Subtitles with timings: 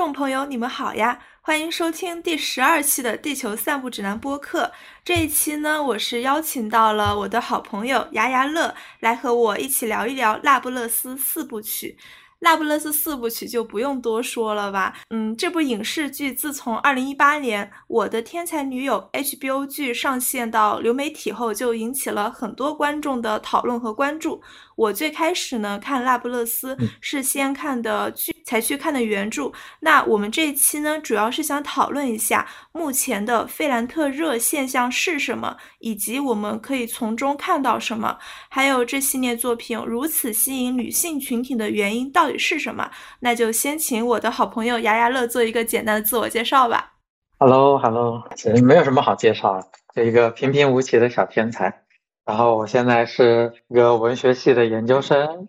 [0.00, 1.18] 众朋友，你们好呀！
[1.42, 4.72] 欢迎收听第十二期的《地球散步指南》播客。
[5.04, 11.98] 这一期呢，我是邀请到了我的好朋友牙牙乐来和我一起聊一聊《那不勒斯四部曲》。
[12.42, 24.40] 那不勒斯四部曲就不用多说了吧，嗯，这部影视剧自从二零一八年《我的天才女友》HBO 剧上线到流媒体后，就引起了很多观众的讨论和关注。
[24.76, 29.52] 我最开始呢看《那不勒斯》是先看的剧，才去看的原著。
[29.80, 42.90] 那我们这一期呢，主要是想讨论一下目前的费兰特热现象是什么，以及我们可以从中看到什么，还有这系列作品如此吸引女性群体的原因到底是什么？
[43.20, 46.92] 那就先请我的好朋友牙牙乐做一个简单的自我介绍吧。
[47.38, 49.60] Hello，Hello，其实没有什么好介绍，
[49.94, 51.82] 就一个平平无奇的小天才。
[52.30, 55.48] 然后我现在是一个文学系的研究生，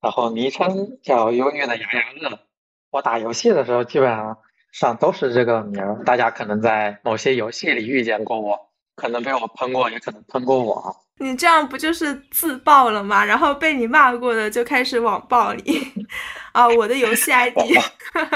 [0.00, 2.38] 然后昵称叫忧郁的牙牙乐。
[2.90, 4.38] 我打游戏的时候基本上
[4.72, 10.96] 上都是这个名儿，大家可能在某些游戏里遇见过我，可能被我喷过，也可能喷过我。
[11.18, 13.24] 你这样不就是自爆了吗？
[13.24, 15.80] 然后被你骂过的就开始网暴你
[16.52, 16.68] 啊！
[16.68, 17.56] 我的游戏 ID，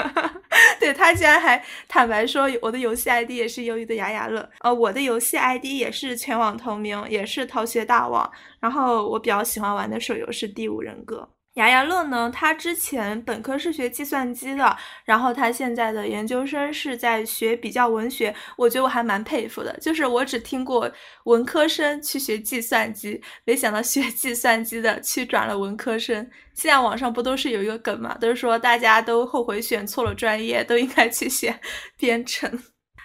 [0.79, 4.47] 对他竟然还坦白说我的游戏 ID 也是鱿鱼的牙牙乐。
[4.59, 8.29] 呃，我的游戏 ID 也是全网同名，也是逃学大王。
[8.59, 11.27] 然后我比较喜欢玩的手游是《第五人格》。
[11.57, 12.31] 牙牙乐呢？
[12.33, 18.33] 他之前本科是学计算机的，然后他现在的研究生是在学比较文学。
[18.55, 20.89] 我觉得我还蛮佩服的，就是我只听过
[21.23, 26.15] 文科生去学计算机，没想到学 计算机的去转了文科生。
[26.53, 31.59] 现在网上不都是有一个梗嘛，都是说大家都后悔选错了专业，都应该去学
[31.97, 32.47] 编程。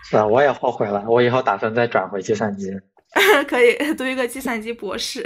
[0.04, 2.70] 是啊，我也后悔了，我以后打算再转回计算机，
[3.48, 5.22] 可以读一个计算机博士。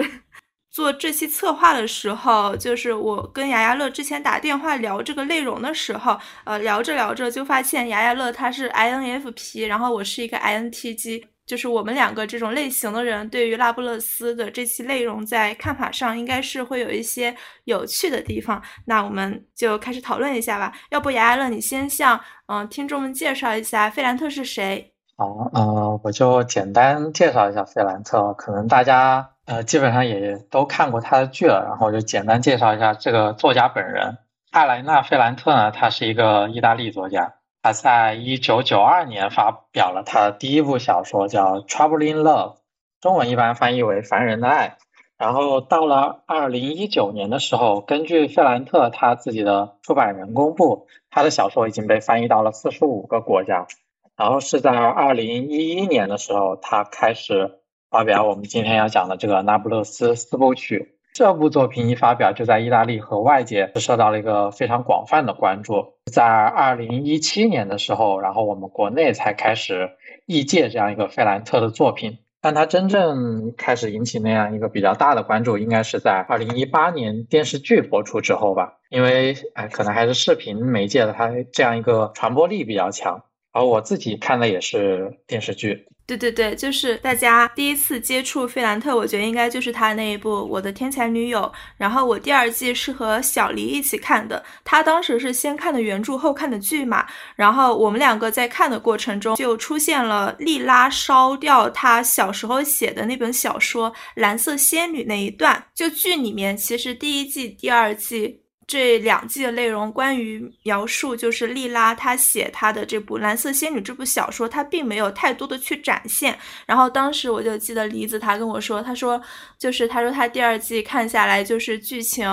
[0.77, 18.63] 做这期策划的时候，就是我跟牙牙乐之前打电话聊这个内容的时候，呃，聊着聊着就发现牙牙乐他是 INFP，然后我是一个 INTJ，就是我们两个这种类型的人，对于拉布勒斯的这期内容在看法上应该是会有一些有趣的地方。
[18.85, 20.71] 那我们就开始讨论一下吧。
[20.91, 24.93] 要不牙牙乐你先向嗯听众们介绍一下费兰特是谁？
[25.17, 29.27] 好，呃，我就简单介绍一下费兰特，可能大家。
[29.47, 34.19] 呃，基本上也都看过他的剧了，然后就简单介绍一下这个作家本人。
[34.51, 42.55] 艾莱娜·费兰特呢，他是一个意大利作家，他在一九九二年发表了他的第一部小说，叫《Troubling Love》，
[43.01, 44.79] 中文一般翻译为《烦人的爱》。
[45.17, 53.69] 然后到了二零一九年的时候，根据费兰特他自己的出版人公布，他的小说已经被翻译到了四十五个国家。
[54.17, 57.61] 然后是在二零一一年的时候，他开始。
[57.91, 60.79] 发表我们今天要讲的这个《那不勒斯四部曲》
[61.15, 65.95] 这部作品一发表，就在意大利和外界受到了一个非常广泛的关注。
[66.13, 69.91] 在二零一七年的时候，然后我们国内才开始
[70.27, 78.75] 译介这样一个费兰特的作品，但他真正开始引起那样一个比较大的关注，应该是在二零一八年电视剧播出之后吧？
[78.91, 83.23] 因为哎，可能还是视频媒介的，它这样一个传播力比较强。
[83.57, 85.87] 而我自己看的也是电视剧。
[86.07, 91.41] 对对对，就是大家第一次接触费兰特，我觉得应该就是他那一部《我的天才女友》。
[91.77, 97.05] 然后我第二季是和小黎一起看的，他当时是先看的原著后看的剧嘛。
[97.35, 105.65] 然后我们两个在看的过程中，就出现了莉拉烧掉他小时候写的那本小说《蓝色仙女》那一段。
[105.75, 108.43] 就剧里面，其实第一季、第二季。
[108.67, 116.37] 这两季的内容，关于描述就是莉拉她写她的这部《蓝色仙女》这部小说，她并没有太多的去展现。
[116.67, 119.21] 然后当时我就记得梨子她跟我说，她说
[119.59, 122.27] 就是她说她第二季看下来就是剧情。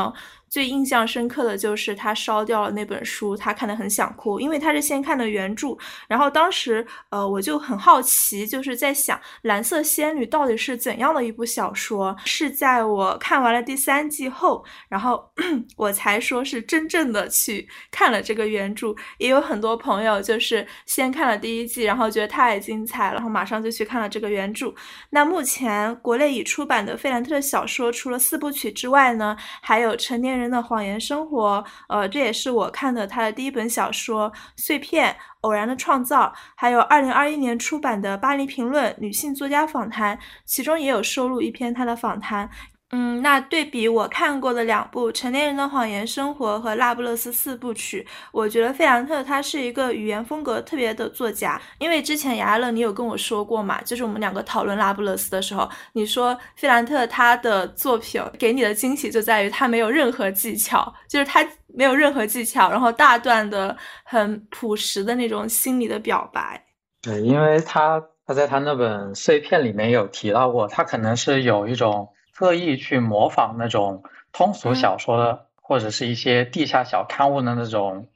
[0.54, 5.76] 最印象深刻的就是他烧掉了那本书，他看得很想哭，因为他是先看的原著。
[6.08, 12.16] 然后当时，呃，我就很好奇，就是在想《蓝色仙女》到底是怎样的一部小说。
[12.26, 15.28] 是在我看完了第三季后，然后
[15.76, 18.94] 我才说是真正的去看了这个原著。
[19.18, 24.72] 也有很多朋友就是先看了第一季，然后觉得太精彩了，然后马上就去看了这个原著。
[25.10, 30.43] 那目前国内已出版的费兰特的小说，除了四部曲之外呢，还有成年人。
[30.44, 36.26] 人的谎言生活，呃，这也是我看的他的第一本小说《碎片偶然的创造》，
[36.56, 42.50] 还有二零二一年出版的《巴黎评论》女性作家访谈，其中也有收录一篇他的访谈。
[42.96, 51.60] 嗯，那对比我看过的两部《成年人的谎言生活》和《那不勒斯四部曲》，我觉得费兰特他是一个语言风格特别的作家。
[51.80, 61.44] 因为之前雅乐你有跟我说过嘛，就是我们两个讨论《那不勒斯》的时候，你说费兰特他的作品给你的惊喜就在于他没有任何技巧，就是他
[61.76, 66.64] 没有任何技巧，然后大段的很朴实的那种心理的表白。
[67.02, 72.08] 对，因为他他在他那本碎片里面有提到过，他可能是有一种。
[72.36, 78.08] 特意去模仿那种通俗小说或者是一些地下小刊物的那种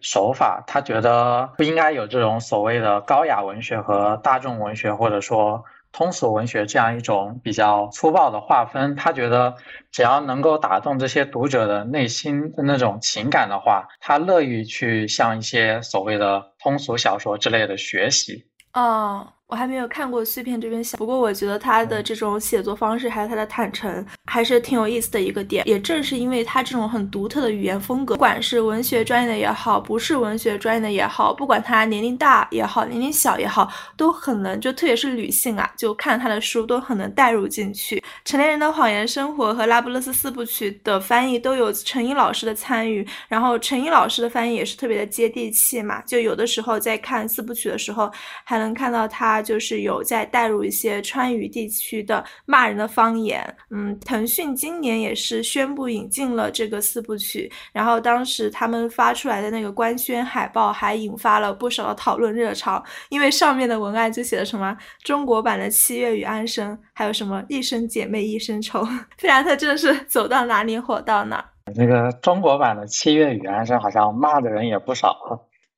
[0.00, 8.94] 手法，他觉得不应该有这种所谓的高雅文学和大众文学，或者说通俗文学这样一种比较粗暴的划分。
[8.94, 9.56] 他觉得
[9.90, 18.46] 只要能够打动这些读者的内心的那种情感的话，他乐于去向一些所谓的通俗小说之类的学习。
[18.72, 19.33] 哦。
[19.46, 25.68] 我还没有看过碎片这边写，不过我觉得他的这种写作方式还有他的坦诚，还是挺有意思的一个点。
[25.68, 37.98] 也正是因为他这种很独特的语言风格，不管是文学专业的也好，不是文学专业的也好，不管他年龄大也好，年龄小也好，都很能就特别是女性啊，就看他的书都很能带入进去。
[38.24, 48.10] 《成年人的谎言生活》和《拉布勒斯四部曲》的翻译都有陈一老师的参与，然后陈一老师的翻译也是特别的接地气嘛，就有的时候在看四部曲的时候，
[48.42, 49.33] 还能看到他。
[49.42, 68.84] 就是有在带入一些川渝地区的骂人的方言，嗯，腾讯今年也是宣布引进了这个四部曲，然后当时他们发出来的那个官宣海报还引发了不少的讨论热潮，因为上面的文案就写的什么中国版的七月与安生，还有什么一生姐妹一生仇，
[69.18, 71.44] 费兰特真的是走到哪里火到哪。
[71.74, 75.16] 那个中国版的七月与安生好像骂的人也不少。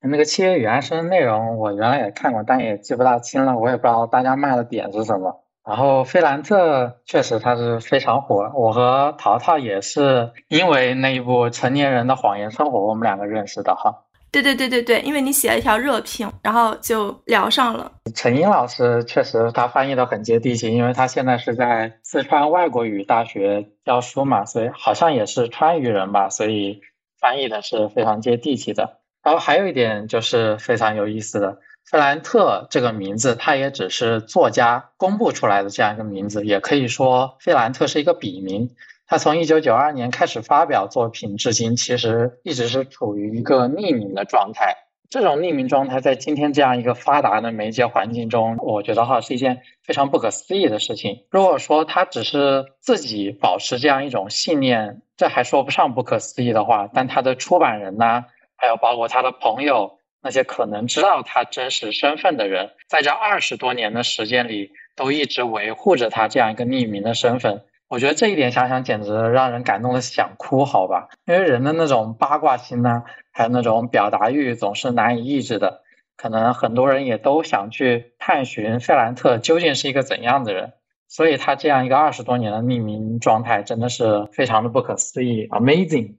[0.01, 3.57] 那个《七月与安生》内容我原来也看过，但也记不大清了。
[3.57, 5.43] 我也不知道大家骂的点是什么。
[5.67, 14.03] 然后费兰特确实他是非常火，我和淘淘也是因为那一部《成年人的谎言生活》我们两个认识的哈。
[14.31, 17.91] 对对对对对，因为你写了一条热评，然后就聊上了。
[18.13, 26.81] 陈英老师确实他翻译的很接地气，因为他现在是在四川外国语大学教书嘛，所以好像也是川渝人吧，所以
[27.19, 28.96] 翻译的是非常接地气的。
[29.27, 38.69] 然后还有一点就是非常有意思的，费兰特这个名字，他也只是作家公布出来的这样一个名字，也可以说费兰特是一个笔名。
[39.05, 44.77] 他从一九九二年开始发表作品至今，其实一直是处于一个匿名的状态。
[45.09, 51.25] 这种匿名状态在今天这样一个发达的媒介环境中，我觉得哈是一件非常不可思议的事情。
[51.31, 58.23] 如果说他只是自己保持这样一种信念，这还说不上不可思议的话，但他的出版人呢？
[58.67, 67.63] 还有包括他的朋友，那些可能知道他真实身份的人，在这二十多年的时间里，都一直维护着他这样一个匿名的身份。
[67.87, 71.07] 我觉得这一点想想，简直让人感动的想哭，好吧？
[71.25, 75.83] 因为人的那种八卦心呢，还有那种表达欲，总是难以抑制的。
[76.17, 80.73] 可能很多人也都想去探寻费兰特究竟是一个怎样的人，
[81.07, 86.15] 所以他这样一个二十多年的匿名状态，真的是非常的不可思议，amazing。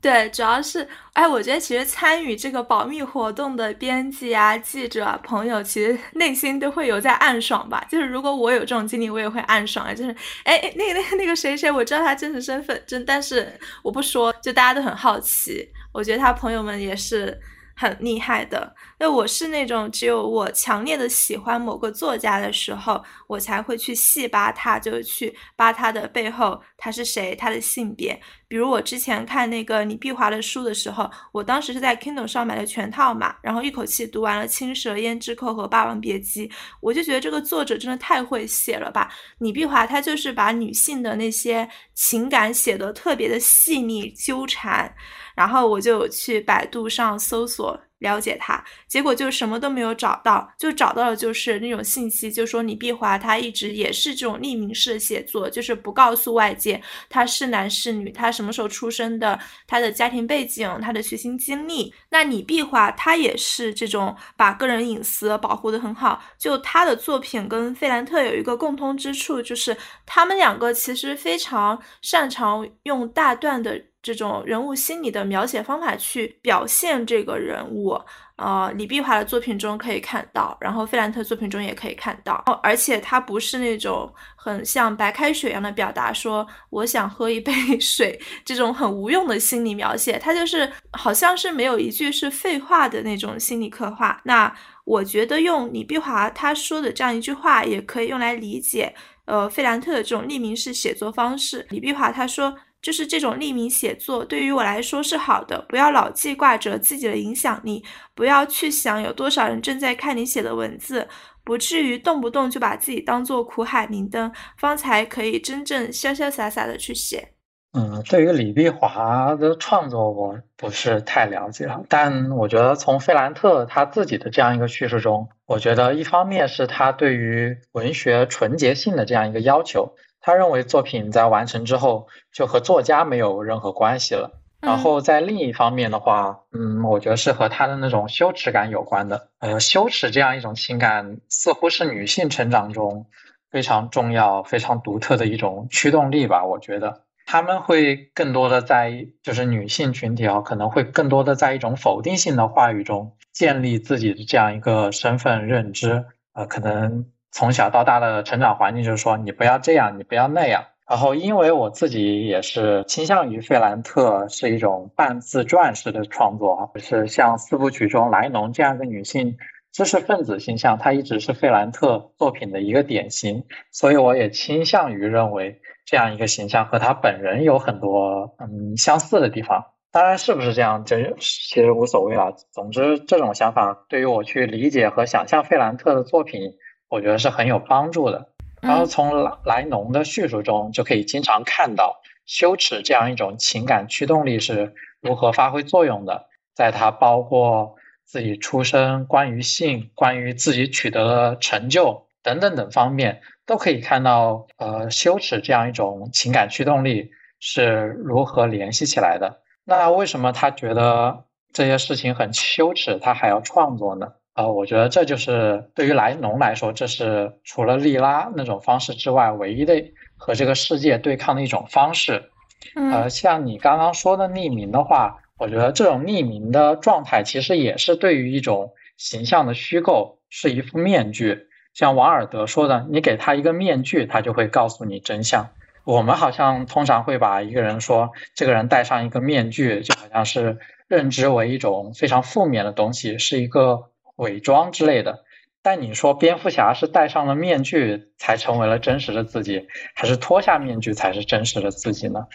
[0.00, 7.84] 对，主要是，哎，我觉得其实参与这个保密活动的编辑啊、记者啊、朋友，其实内心都会有在暗爽吧。
[7.88, 9.92] 就是如果我有这种经历，我也会暗爽啊。
[9.92, 13.52] 就是，哎，那个、那个、那个谁谁，我知道他真实身份，真，但是
[13.82, 15.68] 我不说，就大家都很好奇。
[15.92, 17.38] 我觉得他朋友们也是。
[17.80, 28.20] 很厉害的，那我是那种只有我强烈的喜欢某个作家的时候，我才会去细扒他，就是去扒他的背后，他是谁，他的性别。
[28.46, 36.46] 比如我之前看那个李碧华的书的时候，我当时是在 Kindle 上买的全套嘛，然后一口气读完了《青蛇》《胭脂扣》和《霸王别姬》，
[36.82, 39.10] 我就觉得这个作者真的太会写了吧。
[39.38, 44.94] 李碧华他就是把女性的那些情感写得特别的细腻纠缠。
[45.40, 47.80] 然后我就去百度上搜索。
[48.00, 61.92] 了解他，结果就什么都没有找到，就找到了就是那种信息，就说李碧华他一直也是这种匿名式写作，就是不告诉外界他是男是女，他什么时候出生的，他的家庭背景，他的学习经历。
[62.08, 73.78] 那李碧华他也是这种把个人隐私保护的很好，就他的作品跟费兰特有一个共通之处，就是他们两个其实非常擅长用大段的。
[74.02, 78.00] 这种人物心理的描写方法去表现这个人物，
[78.36, 94.18] 呃，李碧华的作品中可以看到，然后费兰特作品中也可以看到，哦而且他不是那种很像白开水一样的表达，说我想喝一杯 水这种很无用的心理描写，他就是好像是没有一句是废话的那种心理刻画。
[94.24, 94.50] 那
[94.84, 98.94] 我觉得用李碧华他说的这样一句话，也可以用来理解，
[99.26, 101.66] 呃，费兰特的这种匿名式写作方式。
[101.68, 102.56] 李碧华他说。
[102.82, 107.84] 就是这种匿名写作对于我来说是好的，不要老记挂着自己的影响力，
[108.14, 111.06] 不要去想有多少人正在看你写的文字，
[111.44, 117.34] 不至于动不动就把自己当做苦海明灯，方才可以真正潇潇洒洒的去写。
[117.72, 129.94] 嗯，对于李碧华的创作，我不是太了解了，但我觉得从费兰特他自己的这样一个叙事中，我觉得一方面是他对于文学纯洁性的这样一个要求。
[130.20, 134.36] 他认为作品在完成之后就和作家没有任何关系了。
[134.60, 139.28] 然后在另一方面的话，嗯，我觉得是和他的那种羞耻感有关的。
[139.38, 143.06] 呃，羞耻这样一种情感，似乎是女性成长中
[143.50, 146.44] 非常重要、非常独特的一种驱动力吧。
[146.44, 156.04] 我觉得他们会更多的在，就是女性群体啊，可能会更多的在一种否定性的话语中建立自己的这样一个身份认知。
[156.34, 157.06] 呃，可能。
[157.32, 160.64] 从小到大的成长环境就是说，你不要这样，你不要那样。
[160.88, 169.36] 然后，因为我自己也是倾向于费兰特是一种半自传式的创作啊，是像四部曲中莱农这样一个女性
[169.70, 173.44] 知识分子形象，她一直是费兰特作品的一个典型。
[173.70, 179.64] 所以，我也倾向于认为这样一个形象和她本人有很多嗯相似的地方。
[179.92, 182.34] 当然，是不是这样，这其实无所谓了。
[182.50, 186.54] 总之，这种想法对于我去理解和想象费兰特的作品。
[186.90, 188.28] 我觉得是很有帮助的。
[188.60, 196.26] 然后从莱莱农的叙述中，就可以经常看到羞耻这样一种情感驱动力是如何发挥作用的。
[196.54, 209.40] 在它包括自己出身、关于性、关于自己取得的成就等等等方面，都可以看到，呃，羞耻这样一种情感驱动力是如何联系起来的。
[209.64, 214.12] 那为什么他觉得这些事情很羞耻，他还要创作呢？
[214.34, 219.84] 呃，我觉得这就是对于莱农来说，这是除了利拉那种方式之外，唯一的
[220.16, 222.30] 和这个世界对抗的一种方式。
[222.74, 231.48] 呃，像你刚刚说的匿名的话，我觉得这种匿名的状态其实也是对于一种形象的虚构，是一副面具。
[231.74, 235.50] 像王尔德说的，你给他一个面具，他就会告诉你真相。
[235.84, 243.89] 我们好像通常会把一个人说这个人戴上一个面具，就好像是认知为一种非常负面的东西，是一个。
[244.20, 245.24] 伪装之类的，
[245.62, 252.26] 但你说蝙蝠侠是戴上了面具才成为了真实的自己，还是脱下面具才是真实的自己呢？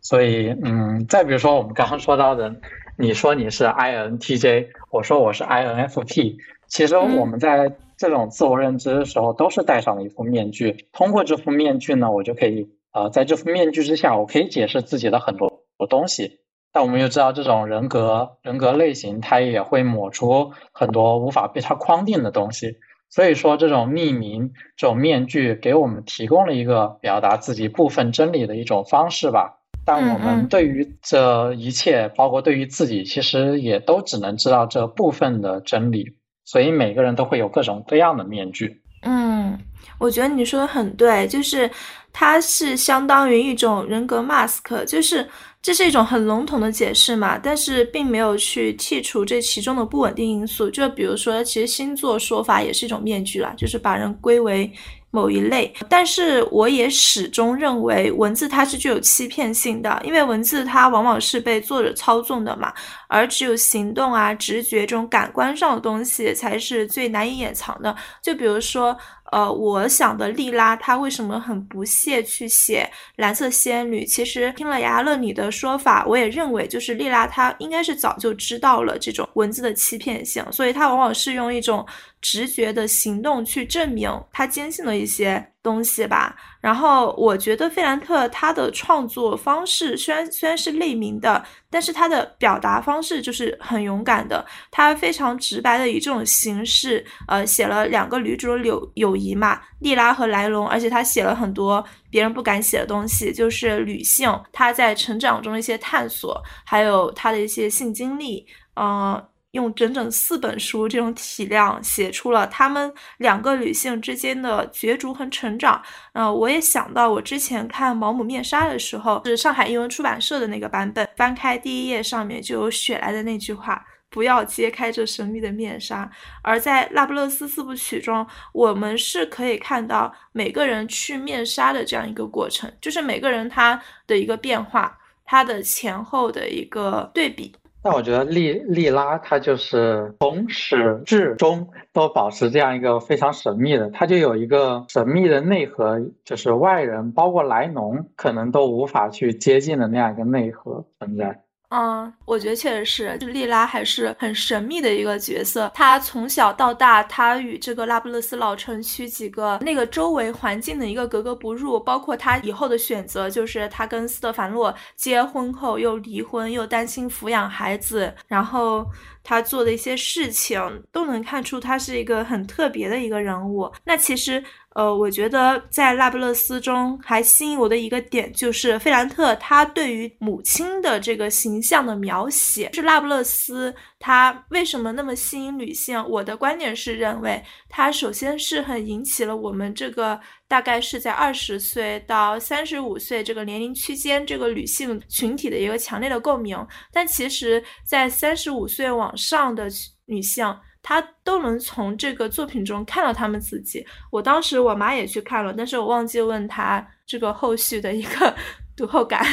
[0.00, 2.54] 所以，嗯，再比如说我们刚刚说到的，
[2.96, 6.36] 你说你是 INTJ，我说我是 INFP，
[6.68, 16.40] 其实我们在这种自我认知的时候都是戴上了一副面具，通过这副面具呢，我就可以，呃，在这副面具之下，我可以解释自己的很多东西。
[16.72, 22.78] 但我们又知道，这种人格人格类型，它也会抹除很多无法被它框定的东西。
[23.10, 29.58] 所以说，这种匿名、这种面具，给我们提供了一个表达自己部分真理的一种方式吧。
[29.84, 36.16] 但我们对于这一切，包括对于自己，其实也都只能知道这部分的真理。
[36.44, 38.81] 所以每个人都会有各种各样的面具。
[39.02, 39.58] 嗯，
[39.98, 41.70] 我觉得你说的很对，就是
[42.12, 45.28] 它是相当于一种人格 mask，就是。
[45.64, 50.68] 这是一种很笼统的解释嘛，但是并没有去剔除这其中的不稳定因素。
[50.68, 54.68] 就比如说，其实星座说法也是一种面具啦，就是把人归为
[55.12, 55.72] 某一类。
[55.88, 62.74] 但是我也始终认为，文字它是具有欺骗性的，因为文字它往往是被作者操纵的嘛，
[63.06, 67.94] 而只有行动啊、直觉这种感官上的东西才是最难以掩藏的。
[68.20, 68.98] 就比如说。
[69.32, 74.04] 呃，我想的莉拉，她为什么很不屑去写蓝色仙女？
[74.04, 81.84] 其实听了牙乐你的说法，我也认为，就是莉拉她应该是早就知道了这种文字的欺骗性，所以她往往是用一种。
[82.24, 86.34] 直觉的行动去证明他坚信了一些东西吧。
[86.60, 94.44] 然后我觉得费兰特他的创作方式虽然虽然是类名的，但是他的表达方式就是很勇敢的。
[94.70, 100.68] 他非常直白的以这种形式，呃，写了两个女主的友友谊嘛，莉拉和莱隆。
[100.68, 109.22] 而且他写了很多别人不敢写的东西，就是女性她在成长中的一些探索，还有她的一些性经历，嗯。
[109.52, 115.80] 用整整四本书这种体量写出了他们两个女性之间的角逐和成长。
[116.12, 126.10] 呃，我也想到我之前看《毛姆面纱》的时候，是上海译文出版社的那个版本，翻开第一页上面就有雪莱的那句话：“不要揭开这神秘的面纱。
[126.42, 137.54] 而在《那不勒斯四部曲》中，我们是可以看到每个人去面纱的这样一个过程，就是每个人他的一个变化，他的前后的一个对比。
[137.84, 151.42] 但我觉得莉莉拉她就是从始至终都保持这样一个非常神秘的，她就有一个神秘的内核，就是外人包括莱农可能都无法去接近的那样一个内核存在。
[151.74, 155.70] 嗯，我觉得确实是，就莉拉还是很神秘的一个角色。
[155.74, 168.86] 她从小到大，她与这个拉布勒斯老城区几个那个周围环境的一个格格不入，包括她以后的选择，就是她跟斯特凡洛结婚后又离婚，又担心抚养孩子，然后
[169.24, 170.60] 她做的一些事情，
[170.92, 173.72] 都能看出她是一个很特别的一个人物。
[173.84, 174.44] 那其实。
[174.74, 182.70] 呃，我觉得在那不勒斯中还吸引我的一个点就是费兰特他对于母亲的这个形象的描写。
[182.72, 186.02] 是那不勒斯他为什么那么吸引女性？
[186.08, 196.56] 我的观点是认为，他首先是很引起了我们这个大概是在二十岁到三十五岁这个年龄区间这个女性群体的一个强烈的共鸣。
[196.90, 199.68] 但其实，在三十五岁往上的
[200.06, 200.46] 女性。
[200.82, 203.86] 他都能从这个作品中看到他们自己。
[204.10, 208.34] 我当时我妈也去看了，但是我忘记问他这个后续的一个
[208.76, 209.24] 读后感。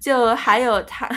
[0.00, 1.08] 就还有他，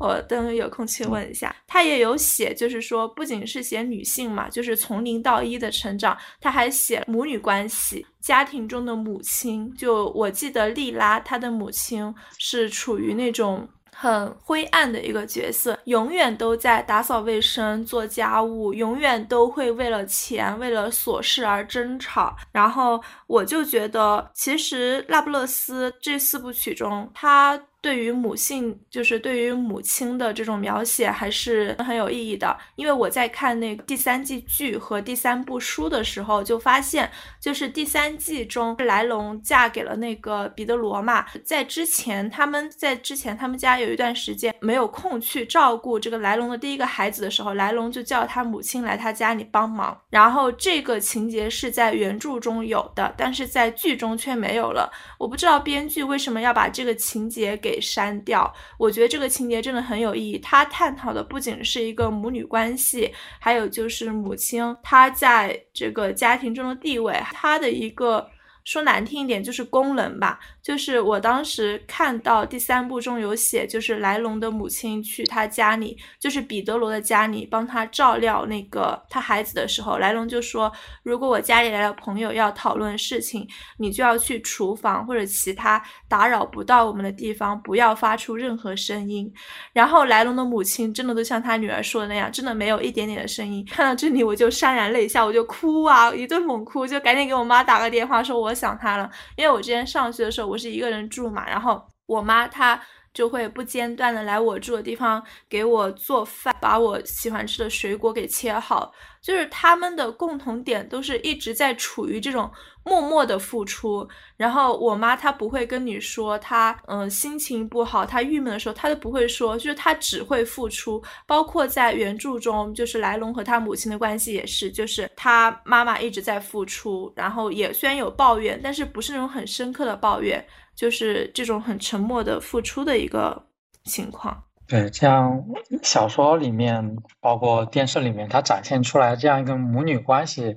[0.00, 1.54] 我等有空去问一下。
[1.68, 9.72] 他也有写，就是说不仅是写女性嘛，就是从零到一的成长，他还写母女关系，家庭中的母亲。
[9.76, 13.68] 就我记得莉拉，她的母亲是处于那种。
[13.98, 22.36] 很灰暗的一个角色，永远都在打扫卫生、做家务，永远都会为了钱、为了琐事而争吵。
[22.52, 27.58] 然后我就觉得，其实《那不勒斯》这四部曲中，他。
[27.86, 32.58] 对于母性，就是对于母亲的这种描写，还是很有意义的。
[32.74, 37.08] 因为我在看那个第三季剧和第三部书的时候，就发现，
[37.40, 49.96] 就是第三季中莱龙嫁给了那个彼得罗嘛，在之前他们在之前他们家有一段时间没有空去照顾这个莱龙的第一个孩子的时候，莱龙就叫他母亲来他家里帮忙。
[50.10, 54.90] 然后这个情节是在原著中有的，但是在剧中却没有了。
[55.20, 57.75] 我不知道编剧为什么要把这个情节给。
[57.80, 60.38] 删掉，我觉得这个情节真的很有意义。
[60.38, 68.30] 他探讨的不仅是一个母女关系，还有就是母亲她在这个家庭中的地位，她的一个。
[68.66, 80.70] 说难听一点就是功能吧，就是我当时看到第三部中有写，就是莱龙的母亲去他家里，就是彼得罗的家里帮他照料那个他孩子的时候，莱龙就说，
[81.04, 83.46] 如果我家里来了朋友要讨论事情，
[83.78, 89.32] 你就要去厨房或者其他打扰不到我们的地方，不要发出任何声音。
[89.72, 93.64] 然后莱龙的母亲真的都像他女儿说的那样，真的没有一点点的声音。
[93.70, 98.55] 看到这里我就潸然泪下，我就哭啊，一顿猛哭，就赶紧给我妈打个电话说我。
[98.56, 102.80] 想他了，因为我之前上学的时候，我是一个人住嘛，然后我妈她
[103.16, 108.92] 就会不间断的来我住的地方给我做饭，把我喜欢吃的水果给切好。
[109.22, 112.48] 就是他们的共同点都是一直在处于这种
[112.84, 121.02] 默默的付出，然后我妈她不会跟你说她嗯心情不好，她郁闷的时候她都不会说，就是她只会付出。
[121.26, 133.42] 包括在原著中，就是莱龙和他母亲的关系也是，就是他妈妈一直在付出，然后也虽然有抱怨，但是不是那种很深刻的抱怨，就是这种很沉默的付出的一个
[133.84, 134.44] 情况。
[134.68, 135.42] 对，这样
[135.82, 140.56] 小说里面，包括电视里面，它展现出来这样一个母女关系，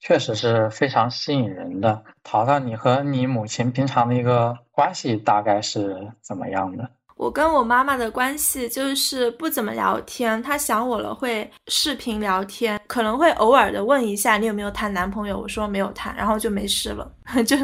[0.00, 2.02] 确实是非常吸引人的。
[2.22, 6.90] 淘淘，你和你母亲平常的一个关系大概是怎么样的？
[7.16, 17.12] 我跟我妈妈的关系就是不怎么聊天，她想我了会视频聊天，可能会偶尔的问一下你有没有谈男朋友，我说没有谈，然后就没事了，
[17.46, 17.58] 就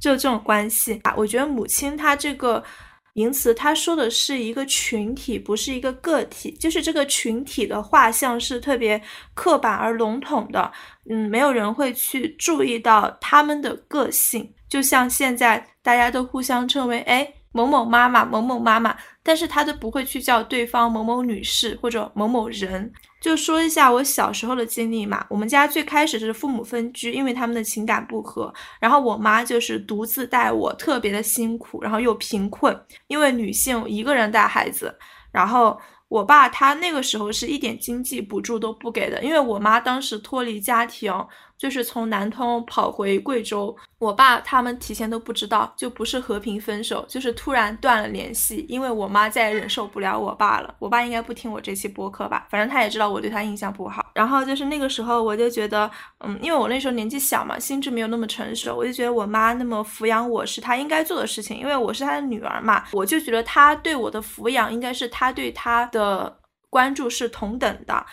[0.00, 1.14] 就这种关系啊。
[1.16, 2.62] 我觉得母亲她这个。
[3.16, 6.50] 名词，她说的是一个群体，不是一个个体。
[6.58, 9.00] 就是这个群体的画像是特别
[9.34, 10.72] 刻板而笼统的，
[11.08, 14.52] 嗯，没有人会去注意到他们的个性。
[14.68, 17.32] 就像现在大家都互相称为，哎。
[17.56, 22.92] 某某妈妈，某某妈妈，但是他都不会去叫对方某某女士或者某某人。
[23.24, 34.94] 就说一下我小时候的经历嘛，我们家最开始是父母分居，因为他们的情感不和，然后我妈就是独自带我，特别的辛苦，然后又贫困，因为女性一个人带孩子，
[35.32, 35.80] 然后。
[36.08, 41.12] 我爸他那个时候是一点经济补助都不给的，因为我妈当时脱离家庭，
[41.56, 50.74] 就是从南通跑回贵州，我爸他们提前都不知道，就不是和平分手，就是突然断了联系，因为我妈再也忍受不了我爸了。
[50.78, 54.10] 我爸应该不听我这期播客吧，反正他也知道我对他印象不好。
[54.14, 55.90] 然后就是那个时候，我就觉得，
[56.20, 66.36] 嗯，因为我那时候年纪小嘛，心智没有那么成熟，我就觉得我妈那么抚养我是她应该做的事情，因为我是她的女儿嘛，我就觉得她对我的抚养应该是她对她的
[66.68, 68.04] 关注是同等的。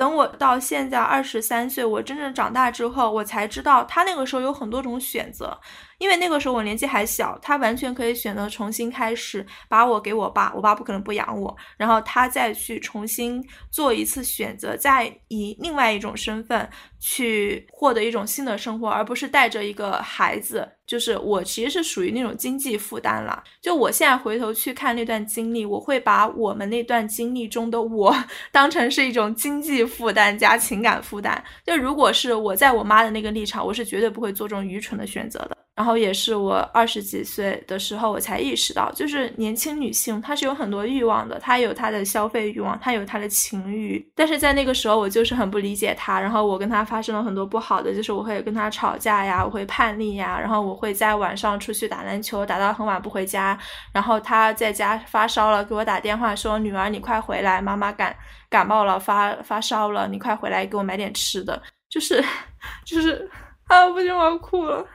[0.00, 5.60] 等我到现在二十三岁，我真正长大之后，我才知道他那个时候有很多种选择。
[6.00, 16.66] 因为那个时候我年纪还小，他完全可以选择重新开始，把我给我爸，我爸不可能不养我，然后他再去重新做一次选择，再以另外一种身份
[16.98, 20.66] 去获得一种新的生活，而不是带着一个孩子。
[20.86, 23.40] 就是我其实是属于那种经济负担了。
[23.62, 28.12] 就我现在回头去看那段经历，我会把我们那段经历中的我
[28.50, 31.44] 当成是一种经济负担加情感负担。
[31.64, 35.56] 就如果是我在我妈的那个立场，我是绝对不会做这种愚蠢的选择的。
[35.80, 44.06] 然后也是我二十几岁的时候，我才意识到，就是年轻女性她是有很多欲望的，她有她的消费欲望，她有她的情欲。
[44.14, 53.58] 但是在那个时候，我就是很不理解她，然后我跟她发生了很多不好的，就是我会跟她吵架呀，我会叛逆呀，然后我会在晚上出去打篮球，打到很晚不回家，
[53.94, 58.14] 然后她在家发烧了，给我打电话说：“女儿，你快回来，妈妈感
[58.50, 62.22] 感冒了，发发烧了，你快回来给我买点吃的。”就是
[62.84, 63.26] 就是
[63.66, 64.86] 啊，不行，我要哭了。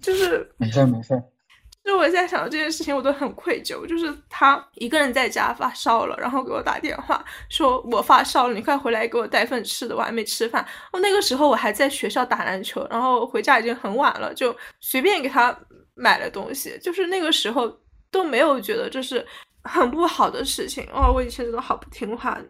[0.00, 1.22] 就是没事没事，
[1.84, 3.86] 就我现在想到这件事情，我都很愧疚。
[3.86, 15.54] 就是他一个人在家发烧了，然后给我打电话说：“我发烧了，你快回来给我带份吃的，我还没吃饭。”哦，那个时候我还在学校打篮球，然后回家已经很晚了，就随便给他
[15.94, 16.78] 买了东西。
[16.80, 17.70] 就是那个时候
[18.10, 19.24] 都没有觉得这是
[19.62, 20.88] 很不好的事情。
[20.90, 22.40] 哦，我以前真的好不听话，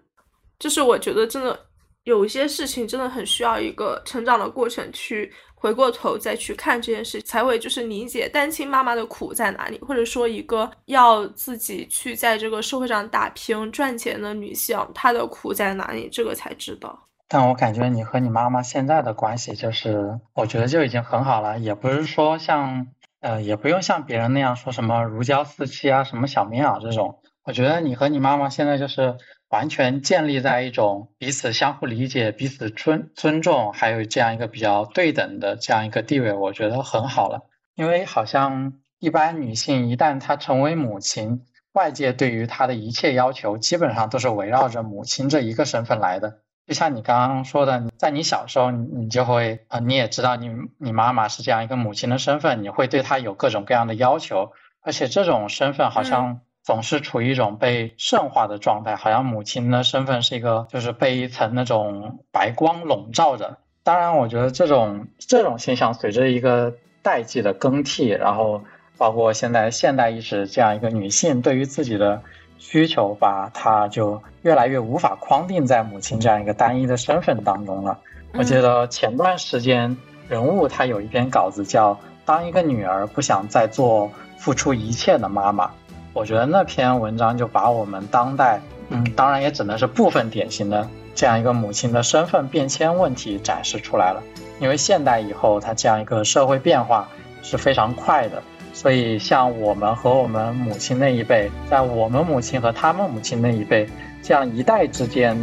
[0.61, 1.59] 就是我觉得真的
[2.05, 5.33] 有一些事情真的很需要一个成长的过程去。
[5.65, 17.07] 回过头再去看这件事，才会就是理解单亲妈妈的苦在哪里，或者说一个要自己去在这个社会上打拼赚钱的女性，她的苦在哪里，这个才知道。
[17.29, 22.89] 但我感觉你和你妈妈现在的关系，就是我觉得就已经很好了，也不是说像
[23.23, 27.21] 呃，也不用像别人那样说什么如胶似漆啊，什么小棉袄这种。
[27.45, 29.17] 我觉得你和你妈妈现在就是。
[29.51, 37.43] 完全建立在一种彼此相互理解、彼此尊尊重，还有这样一个比较对等的这样一个地位，我觉得很好了。
[37.77, 46.41] 因为好像一般女性一旦她成为母亲，外界对于她的一切要求基本上都是围绕着母亲这一个身份来的。
[46.67, 56.41] 就像你刚刚说的，在你小时候，你就会啊，你也知道你你妈妈是这样一个母亲的身份，你会对她有各种各样的要求，而且这种身份好像。
[56.65, 63.59] 总是处于一种被圣化的状态，好像母亲的身份是一个，就是被一层那种白光笼罩着。
[63.83, 66.73] 当然，我觉得这种这种现象随着一个
[67.03, 68.63] 代际的更替，然后
[68.97, 72.23] 包括现在现代意识这样一个女性对于自己的
[72.57, 78.01] 需求，吧她就越来越无法框定在母亲这样一个单一的身份当中了。
[78.33, 79.95] 我记得前段时间
[80.31, 81.93] 人物他有一篇稿子叫
[82.25, 85.67] 《当一个女儿不想再做付出一切的妈妈》。
[86.15, 94.23] 我觉得那篇文章就把我们当代，嗯，当然也只能是部分典型的这样一个母亲的身份变迁问题展示出来了。
[94.61, 97.09] 因为现代以后，它这样一个社会变化
[97.43, 98.41] 是非常快的，
[98.73, 103.85] 所以像我们和我们母亲那一辈，在我们母亲和他们母亲那一辈，
[104.23, 105.37] 这样一代之间，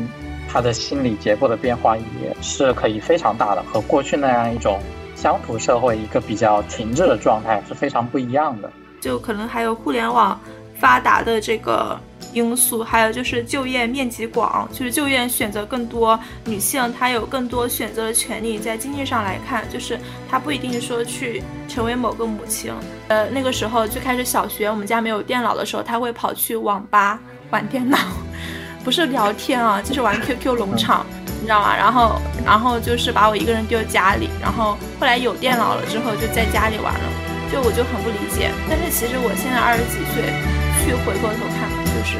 [0.49, 4.79] 他的心理结构的变化也是可以非常大的，和过去那样一种
[5.17, 8.71] 乡土社会一个比较停滞的状态是非常不一样的。
[9.01, 10.39] 就可能还有互联网。
[10.81, 11.95] 发达的这个
[12.33, 18.57] 因素，还有就是就业面积广，就是就业选择更多，女性她有更多选择的权利。
[18.57, 22.73] 在经济上来看，就是她不一定说去成为某个母亲。
[23.09, 27.19] 呃，那个时候最开始小学，我们家没有电脑的时候，她会跑去网吧
[27.51, 27.97] 玩电脑，
[28.83, 31.05] 不是聊天啊，就是玩 QQ 农场，
[31.39, 31.75] 你知道吗？
[31.75, 37.09] 然后，然后就是把我一个人丢家里，然后后来有电脑了之后，就在家里玩了，
[37.51, 38.49] 就我就很不理解。
[38.67, 40.70] 但是其实我现在二十几岁。
[40.83, 42.17] 去回过头看，就是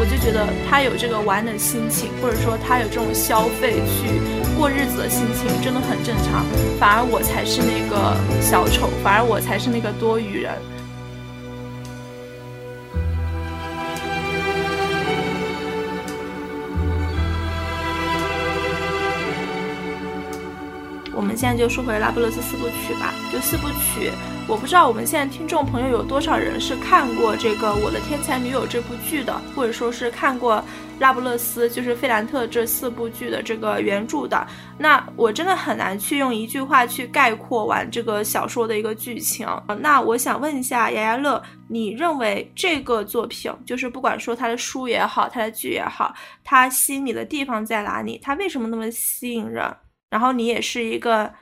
[0.00, 4.08] 我就觉得他有这个玩的心情，或者说他有这种消费去
[4.56, 6.44] 过日子的心情，真的很正常。
[6.80, 10.54] 反而我才是那个小丑，反而我才是那个多余人。
[21.18, 23.12] 我们现在就说回《拉布勒斯四部曲》吧。
[23.32, 24.12] 就四部曲，
[24.46, 30.62] 我不知道我们现在听众朋友有多少人是看过这个《我的天才女友》这部剧的，或者说是看过。
[31.00, 34.44] 拉布勒斯就是费兰特这四部剧的这个原著的，
[34.76, 39.46] 那我真的很难去用一句话去概括完这个小说的一个剧情。
[39.78, 48.18] 那我想问一下牙牙乐，你认为这个作品，就是不管说他的书也好，他的剧也好，它吸引你的地方在哪里？
[48.20, 49.64] 它为什么那么吸引人？
[50.10, 51.32] 然后你也是一个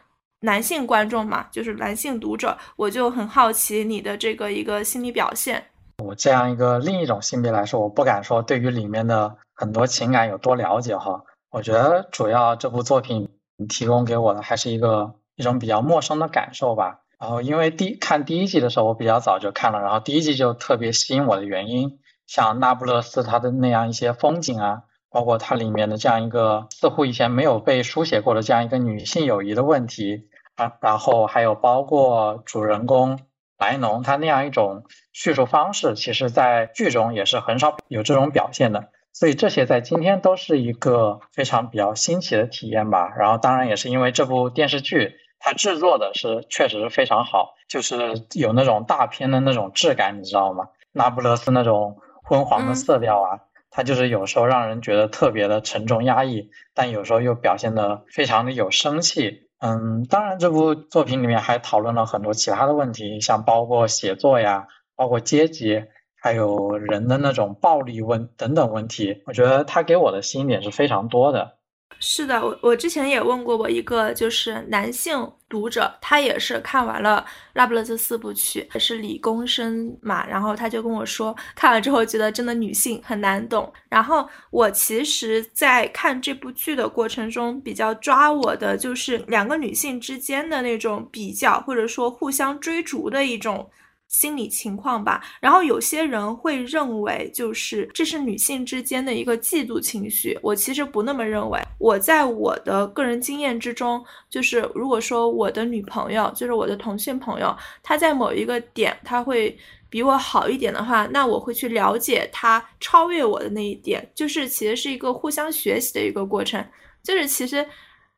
[0.40, 5.66] 男性观众嘛，就是男性读者，我就很好奇你的这个一个心理表现。
[6.04, 9.36] 我这样一个另一种性别来说，我不敢说对于里面的。
[9.58, 11.24] 很多情感有多了解哈？
[11.50, 13.30] 我觉得主要这部作品
[13.70, 17.00] 提供给我的还是一个一种比较陌生的感受吧。
[17.18, 24.82] 然后因为第看第一季的时候我比较早就看了，然后第一季就特别吸引我的原因，像那不勒斯它的那样一些风景啊，
[25.16, 33.18] 包括它里面的这样一个似乎以前没有被书写过的这样一个女性友谊的问题啊，然后还有包括主人公
[33.56, 38.90] 白农他那样一种叙述方式，其实在剧中也是很少有这种表现的。
[39.14, 43.08] 所以这些在今天都是一个非常比较新奇的体验吧。
[43.16, 50.66] 然后当然也是因为这部电视剧它制作的是确实是非常好，就是有那种大片的那种质感，你知道吗？
[50.92, 53.40] 那不勒斯那种昏黄的色调啊，
[53.76, 59.50] 他就是有时候让人觉得特别的沉重压抑，但有时候又表现的非常的有生气。
[59.58, 65.84] 嗯，当然这部作品里面还讨论了很多其他的问题，像包括写作呀，包括阶级。
[66.18, 71.55] 还有人的那种暴力问等等问题，我觉得他给我的吸引点是非常多的。
[71.98, 83.72] 是的，我我之前也问过我一个就是男性读者，他也是看完了《拉布勒斯四部曲》，也是理工生嘛，然后他就跟我说，看了之后觉得真的女性很难懂。
[83.88, 93.68] 然后我其实，在看这部剧的过程中，比较抓我的就是两个女性之间的那种比较，或者说互相追逐的一种。
[94.08, 100.38] 心理情况吧，然后有些人会认为，就是这是女性之间的一个嫉妒情绪。
[100.42, 101.60] 我其实不那么认为。
[101.78, 109.58] 我在我的个人经验之中，就是如果说我的女朋友，就是我的同性朋友，她在某一个点，她会
[109.90, 116.64] 比我好一点的话，那我会去了解她超越我的那一点，就是其实是一个互相学习的一个过程，
[117.02, 117.66] 就是其实。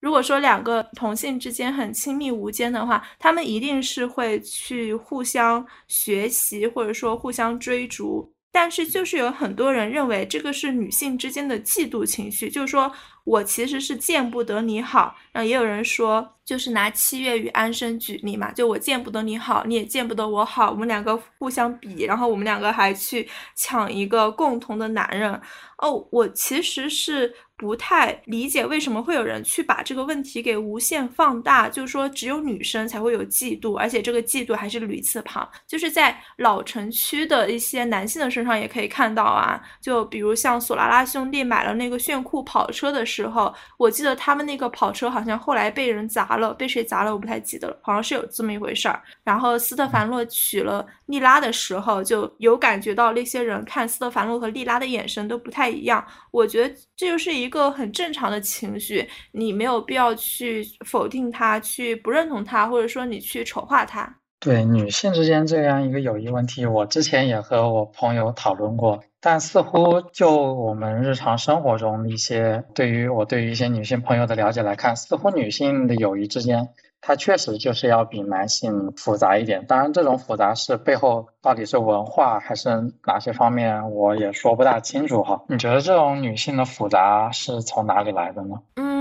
[0.00, 8.32] 如果说两个同性之间很亲密无间的话，他们一定是会去互相学习，或者说互相追逐。
[8.50, 12.90] 但是就是有很多人认为这个是女性之间的嫉妒情绪，就是说
[13.28, 15.14] 我其实是见不得你好。
[15.32, 25.40] 然后也有人说，就是拿七月与安生举例嘛，就我见不得你好，你也见不得我好，我们两个互相比，然后我们两个还去抢一个共同的男人。
[25.78, 27.34] 哦，我其实是。
[27.60, 39.60] 不太理解为什么会有人去把这个问题给无限放大，就是说只有女生才会有嫉妒，而且这个嫉妒还是屡次旁，就是在老城区的一些男性的身上也可以看到啊。
[39.80, 49.02] 就比如像索拉拉兄弟买了那个炫酷跑车的时候，我记得他们那个跑车好像后来被人砸了，被谁砸了我不太记得了，好像是有这么一回事儿。
[49.24, 56.06] 然后斯特凡洛娶了莉拉的时候，就有感觉到那些人看斯特凡洛和莉拉的眼神都不太一样。
[56.30, 57.48] 我觉得这就是一。
[57.48, 64.14] 一个很正常的情绪，你没有必要去否定他，去不认同他，或者说你去丑化他。
[64.40, 76.68] 对女性之间这样一个友谊问题，我之前也和我朋友讨论过，但似乎就我们日常生活中一些对于我对于一些女性朋友的了解来看，似乎女性的友谊之间。
[77.00, 85.44] 它确实就是要比男性复杂一点，当然这种复杂是背后到底是文化还是哪些方面，我也说不大清楚哈。
[85.48, 88.56] 你觉得这种女性的复杂是从哪里来的呢？
[88.74, 88.97] 嗯，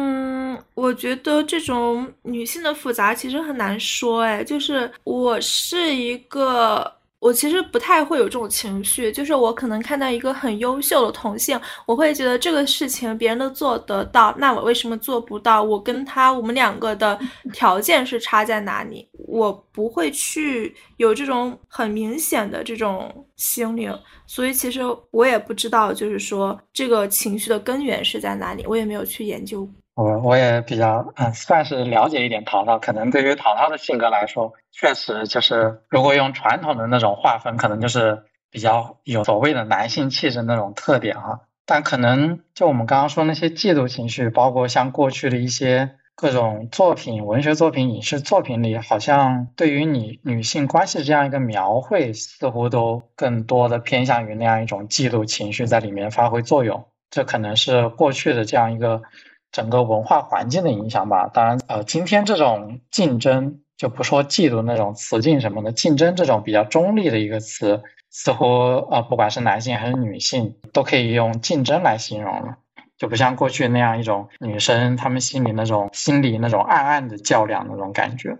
[0.77, 6.95] 我觉得这种女性的复杂其实很难说，哎，就是我是一个。
[7.19, 15.63] 我其实不太会有这种情绪，就是我可能看到一个很优秀的同性，我会觉得这个事情别人都做得到，那我为什么做不到？
[15.63, 17.19] 我跟他，我们两个的
[17.51, 19.09] 条件是差在哪里？
[19.27, 23.91] 我不会去有这种很明显的这种心灵，
[24.27, 29.67] 所以其实我也不知道，就是说这个情绪的根源是在哪里，我也没有去研究。
[29.97, 32.77] 我我也比较嗯，算是了解一点淘淘。
[32.77, 41.39] 可能对于淘淘的性格来说，确实就是如果用传统的那种划分，可能就是比较有所谓的男性气质那种特点哈。
[41.65, 56.85] 但可能就我们刚刚说那些嫉妒情绪，包括像过去的一些各种作品、文学作品、影视作品里，好像对于你女性关系这样一个描绘，似乎都更多的偏向于那样一种嫉妒情绪在里面发挥作用。
[57.09, 59.01] 这可能是过去的这样一个。
[59.51, 61.27] 整个文化环境的影响吧。
[61.33, 72.57] 当然，呃，今天这种竞争就不说嫉妒那种雌竞什么的，竞争这种比较中立的一个词，似乎呃，不管是男性还是女性，都可以用竞争来形容了。
[72.97, 78.39] 就不像过去那样一种女生她们心里那种心里那种暗暗的较量那种感觉。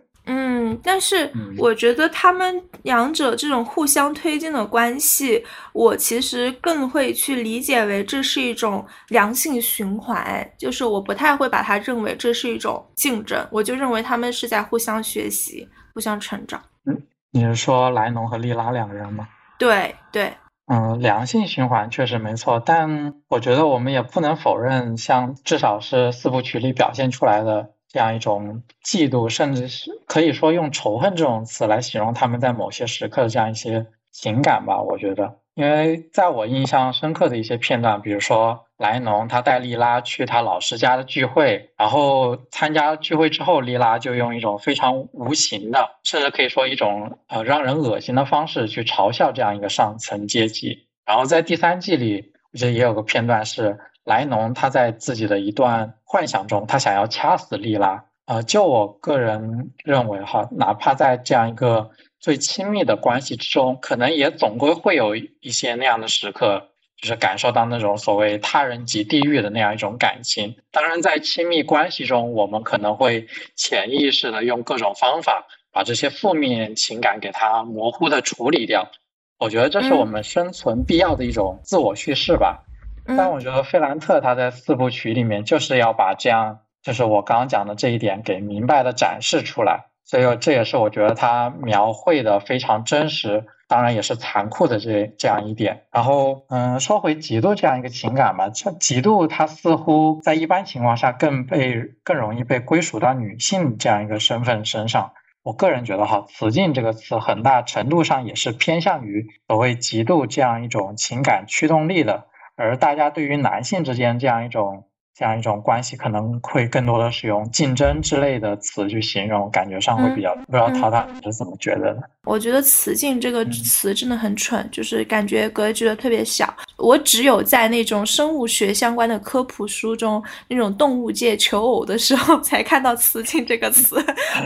[0.77, 16.61] 嗯，但是我觉得他们两者这种互相推进的关系，我其实更会去理解为这是一种良性循环，就是我不太会把它认为这是一种竞争，我就认为他们是在互相学习、互相成长。
[16.85, 19.27] 嗯，你是说莱农和莉拉两个人吗？
[19.57, 20.31] 对对。
[20.69, 34.81] 嗯，良性循环确实没错，但我觉得我们也不能否认，像至少是四部曲里表现出来的这样一种嫉妒，甚至是可以说用仇恨这种词来形容他们在某些时刻的这样一些情感吧。
[34.81, 38.63] 我觉得，因为在我印象深刻的一些片段，比如说。
[38.77, 50.85] 莱农他带莉拉去他老师家的聚会，然后参加聚会之后，莉拉就用一种非常无形的，甚至可以说一种呃让人恶心的方式去嘲笑这样一个上层阶级。
[51.07, 58.05] 然后在第三季里，我觉得也有个片段是莱农他在自己的一段幻想中，他想要掐死莉拉。
[58.25, 66.69] 呃，就我个人认为哈，哪怕在这样一个最亲密的关系之中，可能也总归会有一些那样的时刻。
[66.99, 70.55] 就是感受到那种所谓他人即地狱的那样一种感情。
[70.71, 78.89] 当然，在亲密关系中，我们可能会潜意识的用各种方法把这些负面情感给它模糊的处理掉。
[79.37, 82.63] 我觉得这是我们生存必要的一种自我叙事吧。
[83.07, 89.85] 但我觉得费兰特他在四部曲里面就是要把这样，就是我刚刚讲的这一点给明白的展示出来。
[90.03, 93.45] 所以这也是我觉得他描绘的非常真实。
[93.69, 105.11] 当然也是残酷的这这样一点，然后嗯，说回嫉妒这样一个情感吧，这嫉妒它似乎在一般情况下更被更容易被归属到女性这样一个身份身上。
[105.43, 112.26] 我个人觉得哈，雌竞这个词很大程度上也是偏向于所谓嫉妒这样一种情感驱动力的，
[112.57, 114.83] 而大家对于男性之间这样一种。
[115.19, 122.03] 这样一种关系可能会更多的使用竞争之类的词去形容，感觉上会比较不知道涛涛是怎么觉得的？
[122.25, 126.55] 我觉得“雌竞”这个词真的很蠢，就是感觉格局的特别小。
[126.77, 133.95] 我只有在那种生物学相关的科普书中，那种动物界求偶的时候，才看到“雌竞”这个词。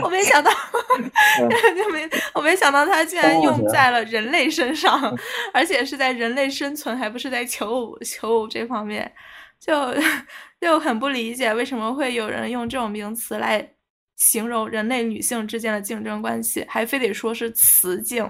[0.02, 0.50] 我没想到
[1.76, 5.16] 就没我没想到它竟然用在了人类身上，
[5.52, 9.12] 而且是在人类生存，还不是在求偶求偶这方面，
[9.60, 9.72] 就。
[10.62, 13.68] 就很不理解为什么会有人用这种名词来
[14.16, 18.24] 形容人类女性之间的竞争关系，还非得说是雌竞。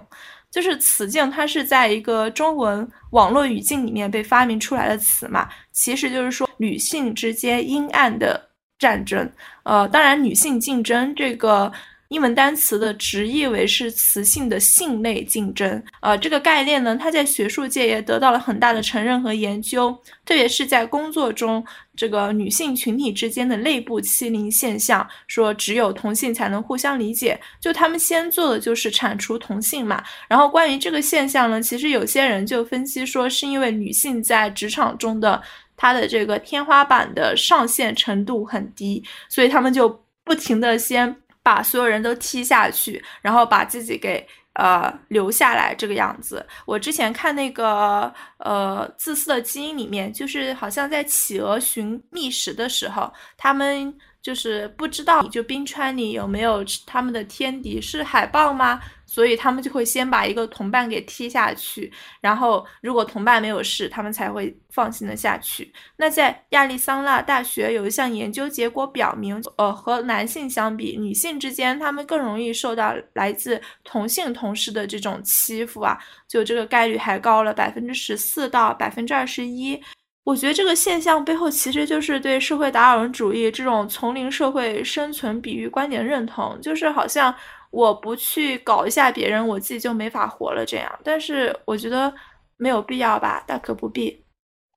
[0.53, 9.29] 就是雌竞，它是在一个中文网络语境里面被发明出来的词嘛，其实就是说女性之间阴暗的战争。
[9.65, 11.73] 呃，当然，女性竞争这个。
[12.09, 19.91] 英文单词的直译为是雌性的性内竞争，呃，这个概念呢，它在学术界也得到了很大的承认和研究，
[20.27, 21.65] 特别是在工作中，
[22.03, 30.03] 这个女性群体之间的内部欺凌现象，说只有同性才能互相理解，就他们先做的就是铲除同性嘛。
[30.27, 35.41] 然后关于这个现象呢，其实有些人就分析说，是因为女性在职场中的
[35.77, 39.88] 她的这个天花板的上限程度很低，所以他们就
[40.25, 41.17] 不停的先。
[41.45, 46.45] 把所有人都踢下去，然后把自己给呃留下来这个样子。
[46.65, 58.81] 我之前看那个呃《自私的基因》里面，就是好像在企鹅寻觅食的时候，他们就是不知道就冰川里有没有他们的天敌是海豹吗？
[59.12, 65.70] 所以他们就会先把一个同伴给踢下去，然后如果同伴没有事，他们才会放心的下去。
[65.96, 79.79] 那在亚利桑那大学有一项研究结果表明，呃，和男性相比，女性之间他们更容易受到来自同性同事的这种欺负啊，就这个概率还高了百分之十四到百分之二十一。
[80.25, 87.35] 我觉得这个现象背后其实就是对社会达尔文主义这种丛林社会生存比喻观点认同，就是好像。
[87.73, 90.65] 我不去搞一下别人，我自己就没法活了。
[90.65, 92.13] 这样，但是我觉得
[92.59, 94.25] 没有必要吧，大可不必。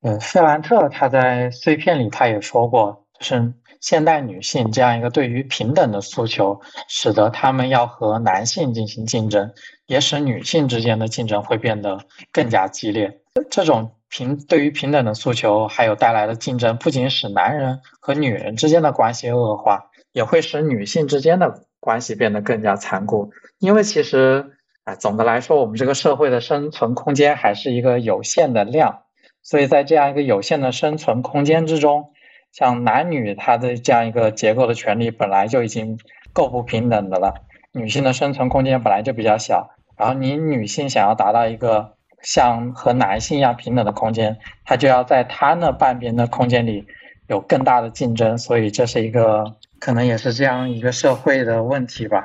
[0.01, 9.51] 呃，费兰特他在碎片里他也说过，就是现代女性这样一个对于平等的诉求，使得他们要和男性进行竞争，
[9.87, 11.99] 也使女性之间的竞争会变得
[12.31, 13.19] 更加激烈。
[13.51, 21.64] 这种平对于平等的诉求，还有带来的竞争，不仅使男人和女人之间的关系恶化，也会使女性之间的。
[21.85, 29.03] 关系变得更加残酷，因为其实，哎，总的来说，我们这个社会的生存空间还是一个有限的量，
[29.43, 32.11] 所以在这样一个有限的生存空间之中，
[32.51, 35.99] 像男女他的这样一个结构的权利本来就已经
[36.33, 37.35] 够不平等的了，
[37.71, 41.93] 女性的生存空间本来就比较小，然后你女性想要达到一个
[42.23, 46.87] 像和男性一样平等的空间，她就要在她那半边的空间里
[47.27, 52.23] 有更大的竞争，所以这是一个可能也是这样一个社会的问题吧。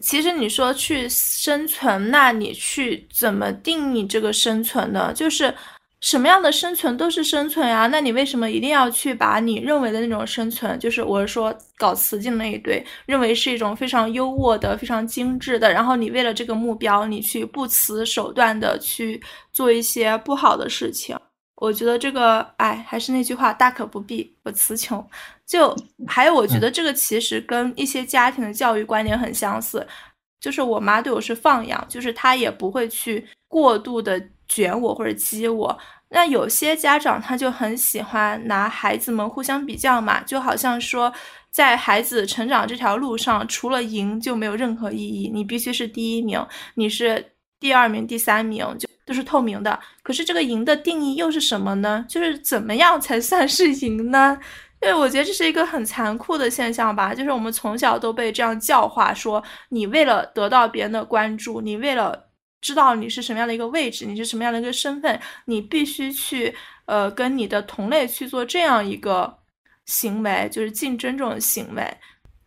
[0.00, 5.12] 其实你说去生存，那你去怎么定义这个生存呢？
[5.12, 5.52] 就是
[6.00, 7.88] 什么样的生存都是生存呀。
[7.88, 19.20] 那你为什么一定要去把你认为的那种生存，就是我是说搞雌竞那一堆，认为是一种非常优渥的、非常精致的，然后你为了这个目标，你去不辞手段的去
[19.52, 21.18] 做一些不好的事情？
[21.60, 24.34] 我觉得这个，哎，还是那句话，大可不必。
[24.42, 25.06] 我词穷。
[25.46, 29.86] 就还有，我觉得这个其实跟一些家庭的教育观念很相似。
[30.40, 35.78] 就是我妈对我是放养，就是她也不会去过度的卷我或者激我。
[36.08, 41.12] 那有些家长他就很喜欢拿孩子们互相比较嘛，就好像说，
[41.50, 45.30] 在孩子成长这条路上，除了赢就没有任何意义。
[45.32, 46.42] 你必须是第一名，
[46.74, 48.89] 你是第二名、第三名就。
[49.10, 52.06] 都是透明的，可是这个赢的定义又是什么呢？
[52.08, 54.38] 就是怎么样才算是赢呢？
[54.80, 57.12] 因为，我觉得这是一个很残酷的现象吧。
[57.12, 62.28] 就是我们从小都被这样教化，说你为了得到别人的关注，你为了
[62.60, 66.54] 知道你是什么样的一个位置，你是什么样的一个身份，你必须去
[66.84, 69.38] 呃跟你的同类去做这样一个
[69.86, 71.96] 行为，就是竞争这种行为。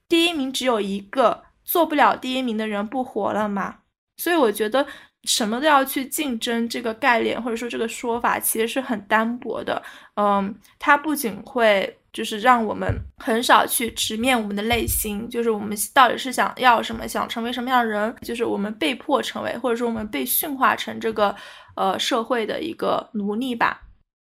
[0.08, 3.80] 第一名只有一个，做不了第一名的人不活了吗？
[4.16, 4.88] 所以我觉得。
[5.24, 9.82] 什么都要去竞争，这个概念或者说这个说法其实是很单薄的。
[10.16, 21.34] 嗯，它不仅会就是让我们很少去直面我们的内心，就是我们到底是想要什么，想成为什么样的人，就是我们被迫成为，或者说我们被驯化成这个
[21.76, 23.82] 呃社会的一个奴隶吧。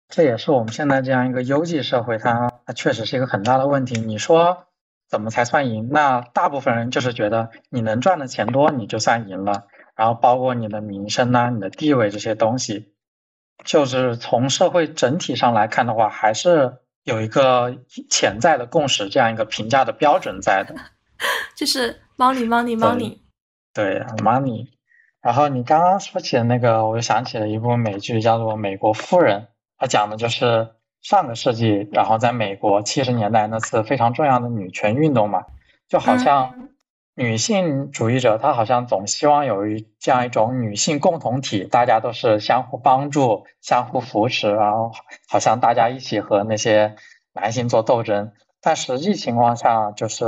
[0.08, 4.00] 这也是我们现在这样一个优绩社会，它它确实是一个很大的问题。
[4.00, 4.68] 你说
[5.08, 5.88] 怎么才算赢？
[5.90, 9.66] 那大部分人就是觉得你能赚的钱多，你就算赢了。
[9.96, 12.92] 然后包括你的名声呐、你的地位这些东西，
[13.64, 17.78] 就是从社会整体上来看的话，还是有一个
[18.10, 20.74] 潜在的共识，这样一个评价的标准在的。
[21.56, 23.18] 就是 money money money。
[23.72, 24.66] 对 money。
[25.22, 29.40] 然后你刚刚说起的那个，我就想起了一部美剧，叫做《美国夫人》，
[29.78, 35.46] 它讲的就是上个世纪，然后在美国七十年代那次非常重要的女权运动嘛，
[35.88, 36.68] 就好像。
[37.18, 44.92] 女性主义者，她好像总希望有一这样一种女性共同体，大家都是相互帮助、相互扶持，然后
[45.26, 46.94] 好像大家一起和那些
[47.32, 48.32] 男性做斗争。
[48.60, 50.26] 但实际情况下，就是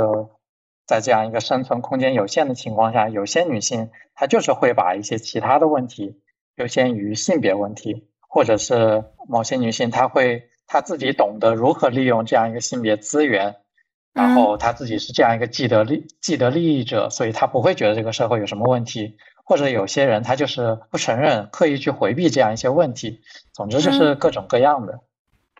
[0.87, 6.19] 在这样一个生存空间有限的情况下，有些女性她就是会把一些其他的问题
[6.55, 13.57] 优先于性别问题，或者是某些女性她会她自己懂得如何利用这样一个性别资源。
[14.13, 23.21] 然后他自己是这样一个既得利既得利益者，所以他不会觉得这个社会有什么问题，或者有些人他就是不承认，刻意去回避这样一些问题。
[23.53, 24.99] 总之就是各种各样的。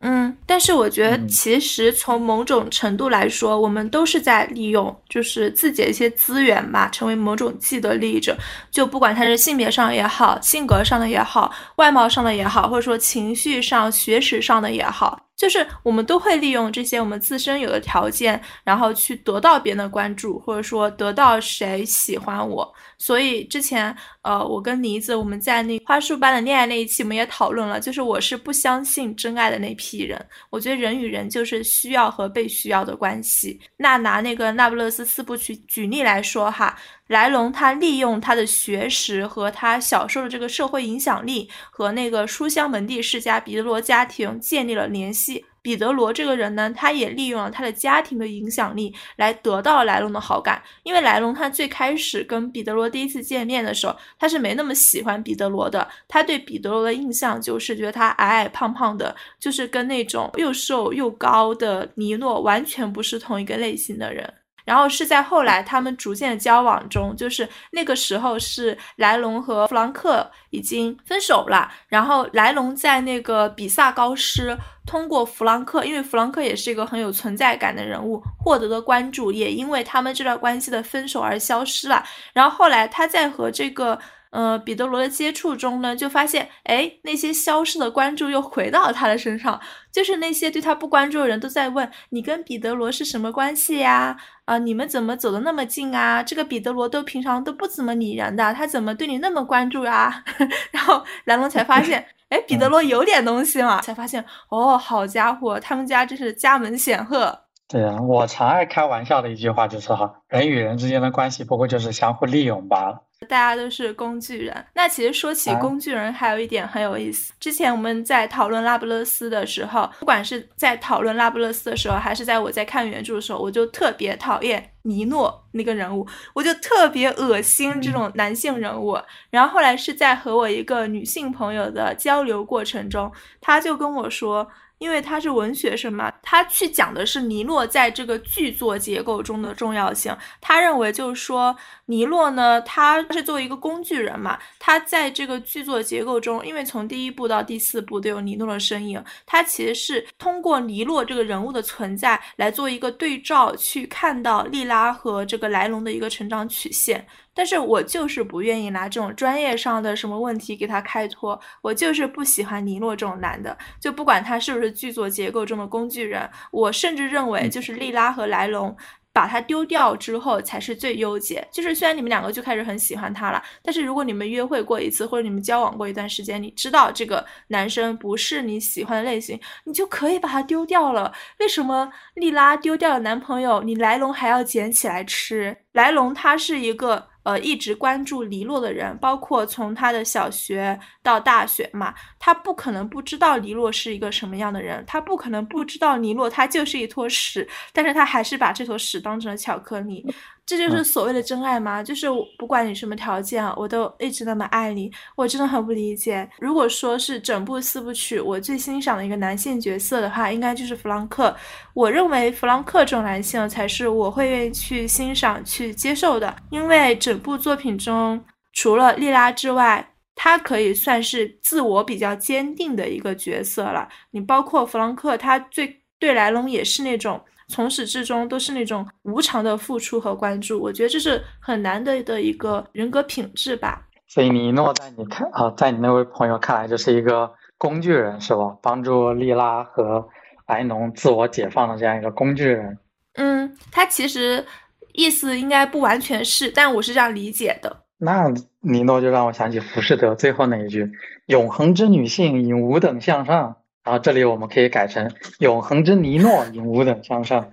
[0.02, 8.38] 嗯，但是我觉得其实从某种程度来说，我们都是在利用就是自己的一些资源吧，成为某种既得利益者。
[8.72, 15.20] 就不管他是性别上也好，性格上的也好，外貌上的也好，或者说情绪上、学识上的也好。
[15.39, 22.69] 就是我们都会利用这些我们自身有的条件，然后去得到别人的关注，或者说得到谁喜欢我。
[22.97, 30.19] 所以之前，呃，我跟妮子我们在那花束般的恋爱那一期，我们也讨论了，就是我是不相信真爱的那批人。
[30.49, 33.57] 我觉得人与人就是需要和被需要的关系。
[33.77, 36.77] 那拿那个那不勒斯四部曲举例来说哈。
[37.10, 45.43] 莱龙他利用他的学识和他小时候的这个社会影响力，和那个书香门第世家彼得罗家庭建立了联系。
[45.64, 50.62] 彼得罗这个人呢，他也利用了他的家庭的影响力，来得到莱龙的好感。
[50.84, 55.86] 因为莱龙他最开始跟彼得罗第一次见面的时候，他是没那么喜欢彼得罗的。
[56.07, 64.32] 他对彼得罗的印象就是觉得他矮矮胖胖的，就是跟那种又瘦又高的尼诺完全不是同一个类型的人。
[64.70, 71.72] 然后是在后来他们逐渐的交往中，就是那个时候是莱龙和弗兰克已经分手了。
[71.88, 74.55] 然后莱龙在那个比萨高师
[74.86, 82.03] 通过弗兰克，因为弗兰克也是一个很有存在感的人物，获得的关注也因为他们这段关系的分手而消失了。
[82.32, 83.97] 然后后来他在和这个。
[84.32, 89.59] 呃，彼得罗的接触中呢，就发现，哎，那些消失的关注又回到了他的身上，
[89.91, 94.15] 就是那些对他不关注的人都在问，你跟彼得罗是什么关系呀？
[94.45, 96.21] 啊，你们怎么走的那么近啊？
[96.21, 100.23] 这个彼得罗都平常都不怎么理人的，他怎么对你那么关注啊？
[100.71, 107.45] 然后蓝龙才发现， 哎，彼得罗有点东西嘛，才发现哦，好家伙，他们家真是家门显赫。
[107.67, 113.05] 对啊，我常爱开玩笑的一句话就是哈，人与人之间的关系不过就是相互利用罢了。
[113.28, 114.65] 大家都是工具人。
[114.74, 117.34] 那其实说起工具人，还有一点很有意思。
[117.39, 128.97] 之前我们在讨论拉布勒斯的时候，不管是在讨论拉布勒斯的时候，还是在我在看原著的时候，我就特别讨厌尼诺那个人物，我就特别恶心这种男性人物。
[129.30, 133.11] 然后后来是在和我一个女性朋友的交流过程中，
[133.41, 134.49] 她就跟我说。
[134.80, 140.15] 因为他是文学生嘛，他去讲的是尼诺在这个剧作结构中的重要性。
[140.41, 141.55] 他认为就是说，
[141.86, 157.05] 尼诺呢，他是作为一个工具人嘛，他在这个剧作结构中，因为从第一部到第四部都有尼诺的身影，他其实是通过尼诺这个人物的存在来做一个对照，去看到莉拉和这个莱隆的一个成长曲线。
[157.39, 168.75] 但是我就是不愿意拿这种专业上的什么问题给他开脱，我就是不喜欢尼诺这种男的，就不管他是不是剧作结构中的工具人，我甚至认为就是莉拉和莱龙
[169.13, 171.47] 把他丢掉之后才是最优解。
[171.49, 181.13] 就是虽然你们两个就开始很喜欢他了，但是如果你们约会过一次或者你们交往过一段时间，你知道这个男生不是你喜欢的类型，你就可以把他丢掉了。
[181.39, 185.55] 为什么莉拉丢掉了男朋友，你莱龙还要捡起来吃？
[185.71, 187.07] 莱龙他是一个。
[187.24, 200.05] 呃，一直关注黎洛的人，包括从他的小学到大学嘛，他不可能不知道黎洛是一个什么样的人，他不可能不知道黎洛他就是一坨屎，但是他还是把这坨屎当成了巧克力。
[200.50, 201.84] 这就是所谓的真爱吗？
[201.84, 204.91] 就是不管你什么条件，我都一直那么爱你。
[205.16, 206.28] 我真的很不理解。
[206.39, 211.36] 如果说是整部四部曲我最欣赏的一个男性角色的话，应该就是弗朗克。
[211.76, 216.36] 我认为弗朗克这种男性才是我会愿意去欣赏、去接受的。
[216.50, 218.20] 因为整部作品中，
[218.54, 223.88] 除了莉拉之外，他可以算是自我比较坚定的一个角色了。
[224.10, 227.22] 你包括弗朗克，他最对莱龙也是那种。
[227.50, 233.86] 从始至终都是那种无偿的付出和关注，我觉得这是很难得的一个人格品质吧。
[234.08, 238.56] 所以尼诺在你看啊，在你那位朋友看来就是一个工具人是吧？
[238.62, 240.08] 帮助莉拉和
[240.45, 242.78] 白农自我解放的这样一个工具人。
[243.16, 244.45] 嗯，他其实
[244.93, 247.84] 意思应该不完全是，但我是这样理解的。
[247.97, 248.32] 那
[248.62, 250.89] 尼诺就让我想起浮士德最后那一句
[251.28, 253.58] ：“永恒之女性引吾等向上。”
[253.89, 255.11] 然后这里我们可以改成
[255.41, 257.49] “永恒之尼诺引吾等相上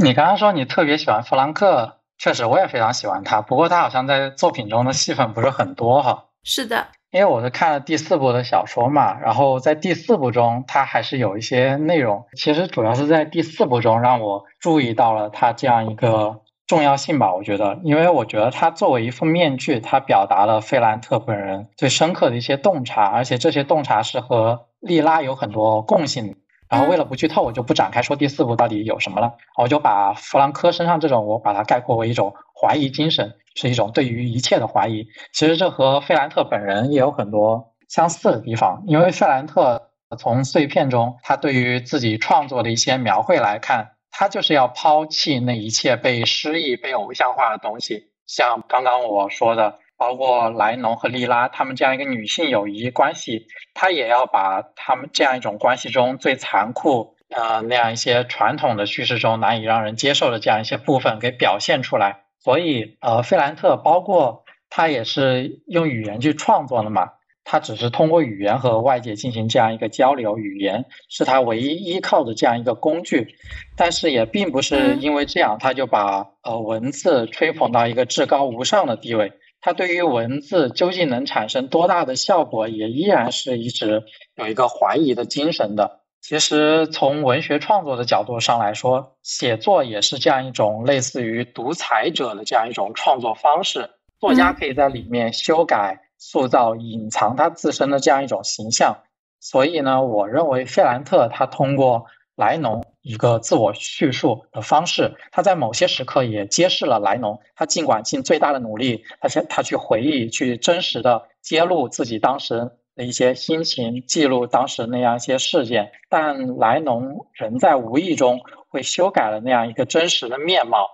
[0.00, 3.42] 你刚刚说你特别喜欢弗兰克，确实我也非常喜欢他。
[3.42, 6.28] 不过他好像在作品中的戏份不是很多哈。
[6.44, 12.24] 是的，因为我是看了第四部的小说嘛，然后在第四部中他还是有一些内容。
[12.34, 16.40] 其实主要是在第四部中让我注意到了他这样一个。
[16.72, 26.34] 重要性吧，我觉得，因为我觉得他作为一副面具，他表达了费兰特本人最深刻的一些洞察，而且这些洞察是和莉拉有很多共性。
[26.70, 35.08] 然后为了不剧透，我就不展开说第四部到底有什么了，我就把弗兰科身上这种，我把它概括为一种怀疑精神，是一种对于一切的怀疑。
[35.34, 43.90] 其实这和费兰特本人也有很多相似的地方，因为费兰特从碎片中他对于自己创作的一些描绘来看。
[44.12, 62.24] 他就是要抛弃那一切被诗意、被偶像化的东西，像刚刚我说的，包括莱农和莉拉他们这样一个女性友谊关系，他也要把他们这样一种关系中最残酷呃那样一些传统的叙事中难以让人接受的这样一些部分给表现出来。
[62.38, 67.12] 所以，呃，费兰特包括他也是用语言去创作的嘛。
[67.44, 73.36] 他只是通过语言和外界进行这样一个交流，语言是他唯一依靠的这样一个工具，
[73.76, 79.32] 但是也并不是因为这样，他就把呃文字吹捧到一个至高无上的地位。
[79.60, 84.02] 他对于文字究竟能产生多大的效果，也依然是一直
[84.34, 86.00] 有一个怀疑的精神的。
[86.20, 96.01] 其实从文学创作的角度上来说，写作也是这样一种类似于独裁者的这样一种创作方式，作家可以在里面修改。
[96.24, 98.98] 塑造、隐藏他自身的这样一种形象，
[99.40, 102.06] 所以呢，我认为费兰特他通过
[102.36, 120.88] 莱农一个自我叙述的方式，他在某些时刻也揭示了莱农，他尽管尽最大的努力，他去他去回忆、去真实的揭露自己当时的一些心情，记录当时那样一些事件，但莱农仍在无意中会修改了那样一个真实的面貌。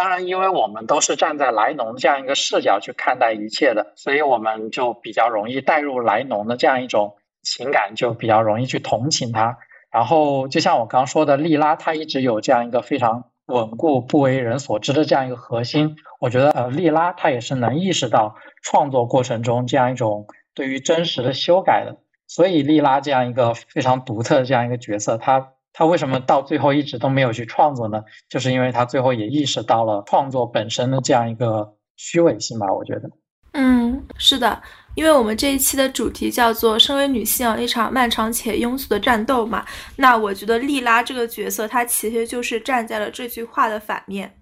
[0.00, 9.58] 当然，因为我们都是站在莱农这样一个视角去看待一切的，所以我们就比较容易带入莱农的这样一种情感，就比较容易去同情他。
[9.90, 15.96] 然后，就像我刚说的，莉拉她一直有这样一个非常稳固、不为人所知的这样一个核心。
[16.18, 21.98] 我觉得，呃，莉拉她也是能意识到创作过程中这样一种对于真实的修改的。
[22.26, 28.02] 所以莉拉这样一个非常独特的这样一个角色，她他为什么到最后一直都没有去创作呢？
[28.28, 33.10] 就是因为他最后也意识到了创作本身的这样一个虚伪性吧，我觉得。
[33.52, 34.62] 嗯，是的，
[34.94, 39.64] 因为我们这一期的主题叫做“身为女性，一场漫长且庸俗的战斗”嘛。
[39.96, 44.32] 那我觉得莉拉这个角色，她其实就是站在了这句话的反面。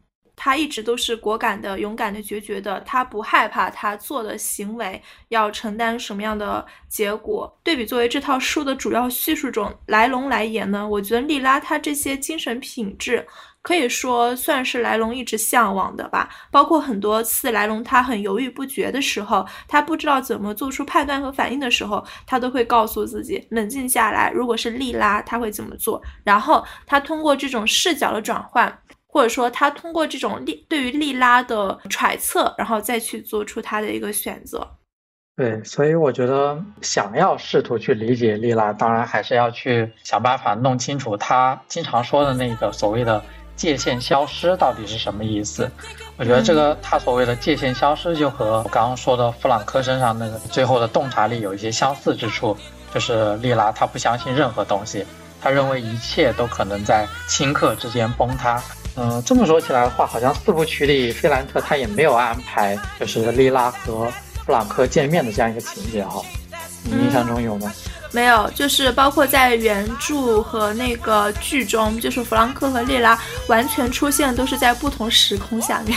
[0.41, 7.53] 他一直都是果敢的、勇敢的、决绝的，他不害怕他做的行为要承担什么样的结果。
[7.65, 13.27] 对比作为这套书的主要叙述中，来龙来言呢，我觉得莉拉她这些精神品质。
[13.61, 24.31] 可以说算是来龙一直向往的吧，包括很多次来龙他很犹豫不决的时候，他不知道怎么做出判断和反应的时候，他都会告诉自己冷静下来。
[24.31, 26.01] 如果是莉拉，他会怎么做？
[26.25, 34.65] 然后他通过这种视角的转换，或者说他通过这种利对于利拉的揣测，然后再去做出他的一个选择。
[35.37, 43.21] 对，所以我觉得想要试图去理解莉拉，当然还是要去想办法弄清楚他经常说的那个所谓的。
[43.59, 45.69] 界限消失到底是什么意思？
[46.17, 52.57] 我觉得这个他所谓的界限消失，就和我刚刚说的弗朗克身上那个最后的洞察力有一些相似之处。
[52.95, 55.05] 就是莉拉，她不相信任何东西，
[55.41, 58.63] 她认为一切都可能在顷刻之间崩塌。
[58.97, 64.11] 嗯，这么说起来的话，好像四部曲里费兰特他也没有安排就是莉拉和
[64.45, 66.21] 弗朗克见面的这样一个情节哈。
[66.83, 67.73] 你印象中有吗？
[68.11, 73.17] 没有，就是包括在原著和那个剧中，就是弗朗克和莉拉
[73.49, 75.97] 完全出现都是在不同时空下面，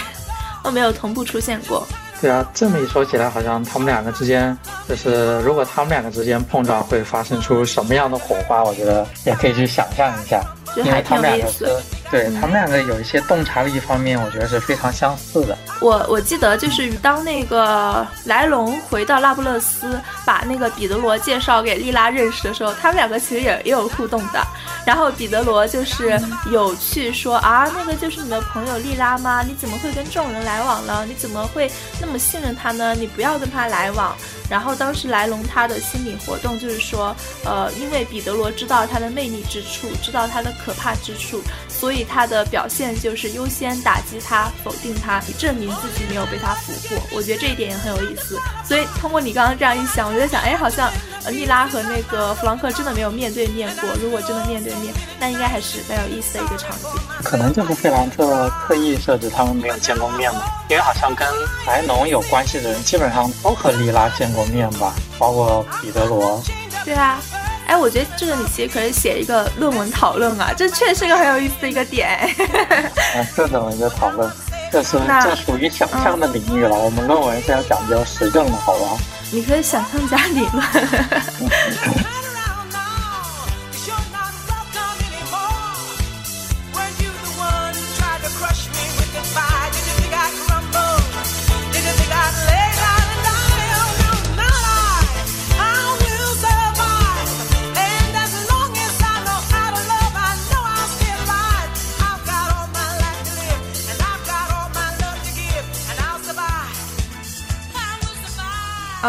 [0.61, 1.87] 都没有同步出现过。
[2.21, 4.55] 对啊，这么一说起来，好像他们两个之间，
[4.87, 8.63] 就是如果他们两个之间碰撞，会发生出什么样的火花？
[8.63, 10.39] 我觉得也可以去想象一下。
[10.77, 11.65] 因为他们两个是，
[12.11, 15.57] 对他们两个有一些洞察力方面，我觉得是非常相似的。
[15.79, 24.45] 我我记得就是当那个莱龙回到拉布勒斯，把那个彼得罗介绍给莉拉认识的时候，他们两个其实也也有互动的。
[24.85, 26.19] 然后彼得罗就是
[26.51, 29.41] 有去说啊，那个就是你的朋友莉拉吗？
[29.41, 31.05] 你怎么会跟这种人来往呢？
[31.07, 32.93] 你怎么会那么信任他呢？
[32.93, 34.13] 你不要跟他来往。
[34.51, 47.01] 然后当时莱龙他的心理活动就是说，呃，因为彼得罗知道他的魅力之处，知道他的可怕之处，所以他的表现就是优先打击他，否定他，以证明自己没有被他俘获。
[47.15, 48.37] 我觉得这一点也很有意思。
[48.65, 50.91] 所以通过你刚刚这样一想，我就在想，哎，好像
[51.23, 53.89] 呃，莉拉和那个弗朗克真的没有面对面过。
[54.03, 56.89] 如果真的面对面，那应该还是蛮有意思的一个场景。
[57.23, 61.25] 可能就是费兰特特意设置他们没有见过面吧，因为好像跟
[61.65, 64.40] 莱农有关系的人基本上都和莉拉见过。
[64.45, 66.41] 面吧，包括彼得罗。
[66.83, 67.19] 对啊，
[67.67, 72.09] 哎，我觉得这个你其实可以写一个论文讨论啊，这确实是个很有意思的一个点。
[73.15, 74.29] 啊， 这怎么一个讨论？
[74.71, 78.97] 这是这属于想象的领域了，我们论文是要讲究实证的，好吧？
[79.29, 80.63] 你可以想象加理论。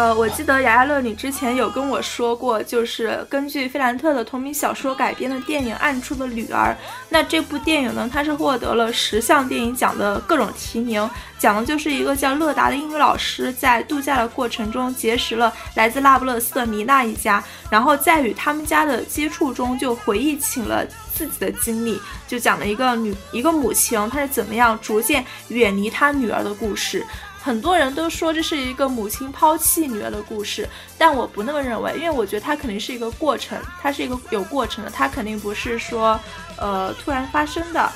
[0.03, 6.75] 呃，我记得雅亚乐，你之前有跟我说过，就是根据费兰特的同名小说改编的电影《暗处的女儿》。
[7.07, 21.97] 那这部电影呢，它是获得了十项电影奖的各种提名，讲的就是一个叫乐达的英语老师在度假的过程中结识了来自那不勒斯的米娜一家，然后在与他们家的接触中就回忆起了自己的经历，
[22.27, 27.05] 就讲了一个女一个母亲她是怎么样逐渐远离她女儿的故事。
[27.43, 30.65] 很多人都说这是一个母亲抛弃女儿的故事，
[30.97, 36.17] 但我不那么认为，因为我觉得它肯定是一个过程，它是一个有过程的，它肯定不是说，
[36.57, 37.91] 呃，突然发生的。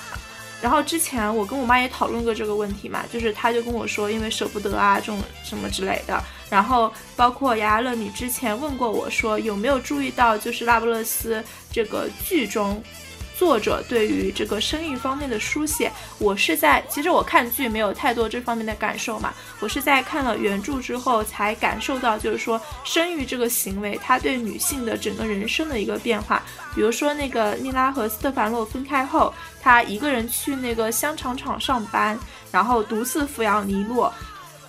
[0.62, 6.22] 然后之前我跟我妈也讨论过这个问题嘛，就是她就跟我说，因为舍不得啊，这种什么之类的。
[6.50, 11.40] 然后包括雅雅乐，你之前问过我说，有没有注意到，就是《拉布勒斯》
[11.72, 12.84] 这个剧中。
[13.38, 26.42] 作者对于这个生育方面的书写，我是在其实我看剧没有太多这方面的感受嘛，我是在看了原著之后才感受到，就是说生育这个行为，它对女性的整个人生的一个变化。
[26.74, 29.32] 比如说那个妮拉和斯特凡洛分开后，
[29.62, 32.18] 她一个人去那个香肠厂上班，
[32.52, 34.12] 然后独自抚养尼洛，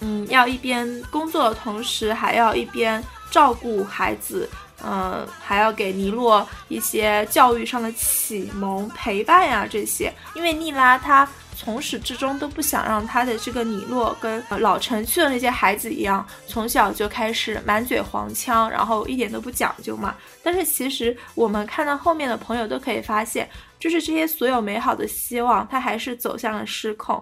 [0.00, 4.46] 嗯，要一边工作的同时还要一边照顾孩子。
[4.84, 10.12] 嗯，还要给尼洛一些教育上的启蒙、陪伴呀，这些。
[10.34, 20.14] 因为妮拉她从始至终都不想让他的这个尼洛跟老城区的那些孩子一样，从小就开始满嘴黄腔，然后一点都不讲究嘛。
[20.42, 23.48] 但是其实我们看到后面的朋友都可以发现，
[23.80, 27.20] 就是这些所有美好的希望，他还是走向了失控。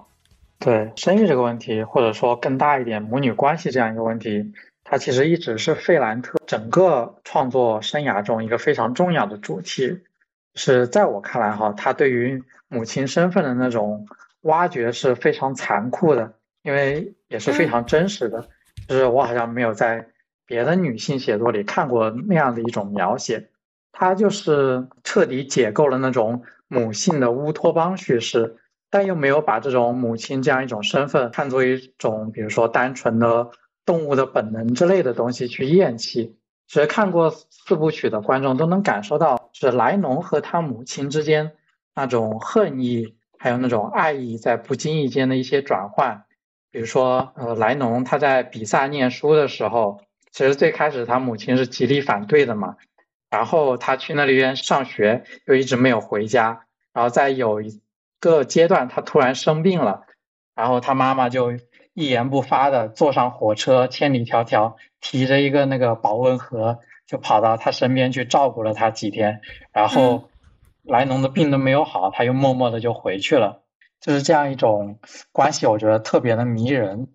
[0.59, 4.43] 对生育这个问题，或者说更大一点母女关系这样一个问题，
[4.89, 9.99] 它其实一直是费兰特整个创作生涯中一个非常重要的主题。
[10.55, 14.07] 是在我看来，哈，他对于母亲身份的那种
[14.43, 18.49] 挖掘是非常残酷的，因为也是非常真实的。
[18.89, 20.07] 就是我好像没有在
[20.47, 23.49] 别的女性写作里看过那样的一种描写。
[23.91, 28.57] 他就是彻底解构了那种母性的乌托邦叙事。
[28.89, 33.51] 但又没有把这种母亲这样一种身份看作一种，比如说单纯的
[33.87, 36.37] 动物的本能之类的东西去厌弃。
[36.67, 41.53] 其实看过四部曲的观众都能感受到，是莱农和他母亲之间
[41.95, 46.25] 那种恨意，还有那种爱意在不经意间的一些转换。
[46.71, 52.77] 比如说，呃，莱农他在比萨念书的时候，其实最开始他母亲是极力反对的嘛。
[53.31, 56.67] 然后他去那里边上学，又一直没有回家。
[56.93, 57.81] 然后在有一。
[58.19, 60.07] 个阶段，他突然生病了，
[60.55, 61.53] 然后他妈妈就
[61.97, 69.41] 一言不发的坐上火车，千里迢迢提着一个那个保温盒，就跑到他身边去照顾了他几天。
[69.73, 70.29] 然后
[70.83, 73.63] 莱农的病都没有好，他又默默的就回去了。
[73.99, 74.99] 就是这样一种
[75.33, 77.09] 关系，我觉得特别的迷人。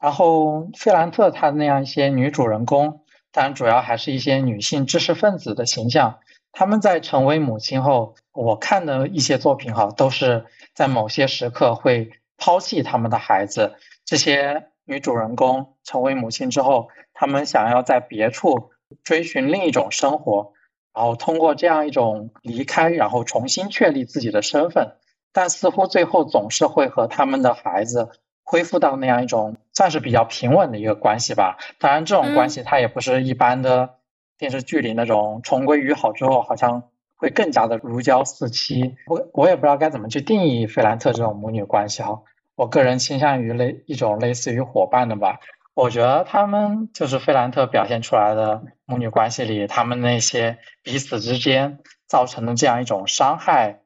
[0.00, 3.02] 然后费兰特他那样一些女主人公，
[3.32, 6.20] 当然主要还是一些女性知识分子的形象。
[6.52, 13.74] 他们在成为母亲后，我看的一些作品哈，都是在某些时刻会抛弃他们的孩子。
[14.10, 18.70] 这些女主人公成为母亲之后，她们想要在别处
[19.04, 20.52] 追寻另一种生活，
[20.92, 24.96] 然后通过这样一种离开，然后重新确立自己的身份。
[25.32, 28.08] 但似乎最后总是会和他们的孩子
[28.42, 31.58] 恢复到那样一种算是比较平稳的一个关系吧。
[31.78, 33.94] 当然，这种关系它也不是一般的。
[34.38, 36.82] 电视剧里那种重归于好之后，好像
[37.14, 38.96] 会更加的如胶似漆。
[39.06, 42.22] 我我也不知道该怎么去定义费兰特这种母女关系哈。
[42.60, 45.40] 我个人倾向于类一种类似于伙伴的吧。
[45.72, 53.80] 我觉得他们就是费兰特表现出来的母女关系里，他们那些彼此之间造成的这样一种伤害，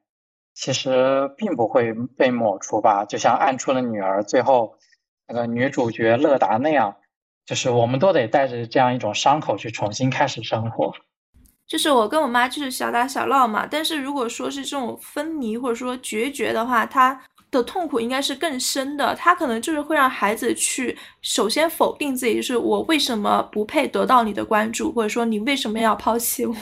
[0.53, 3.05] 其实并不会被抹除吧。
[3.05, 4.75] 就像《暗处的女儿》最后
[5.25, 6.97] 那个女主角乐达那样。
[7.45, 10.91] 就是我们都得带着这样一种伤口去重新开始生活。
[11.65, 17.21] 就是我跟我妈就是小打小闹嘛，但是如果说是这种分离或者说决绝的话，她
[17.55, 19.15] 的痛苦应该是更深的。
[19.15, 26.55] 他可能就是会让孩子去首先否定自己，就是我为什么不配得到你的关注，或者说你为什么要抛弃我。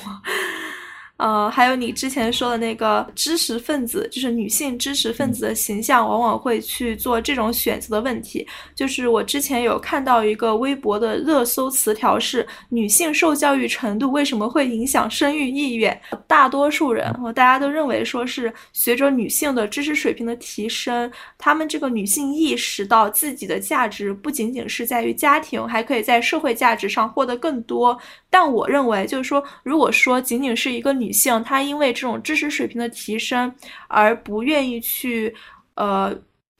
[1.18, 8.45] 呃，还有你之前说的那个知识分子，就是女性知识分子的形象，往往会去做这种选择的问题。
[8.76, 15.97] 就是我之前有看到一个微博的热搜词条是“女性受教育程度为什么会影响生育意愿”。
[16.28, 27.97] 大多数人，大家都认为说是随着女性的知识水平的提升，她们这个女性意识到自己的价值不仅仅是在于家庭，还可以在社会价值上获得更多。
[28.30, 33.54] 但我认为，就是说，如果说仅仅是一个女女性，她因为这种知识水平的提升
[33.88, 35.36] 而不愿意去，
[35.76, 36.16] 呃，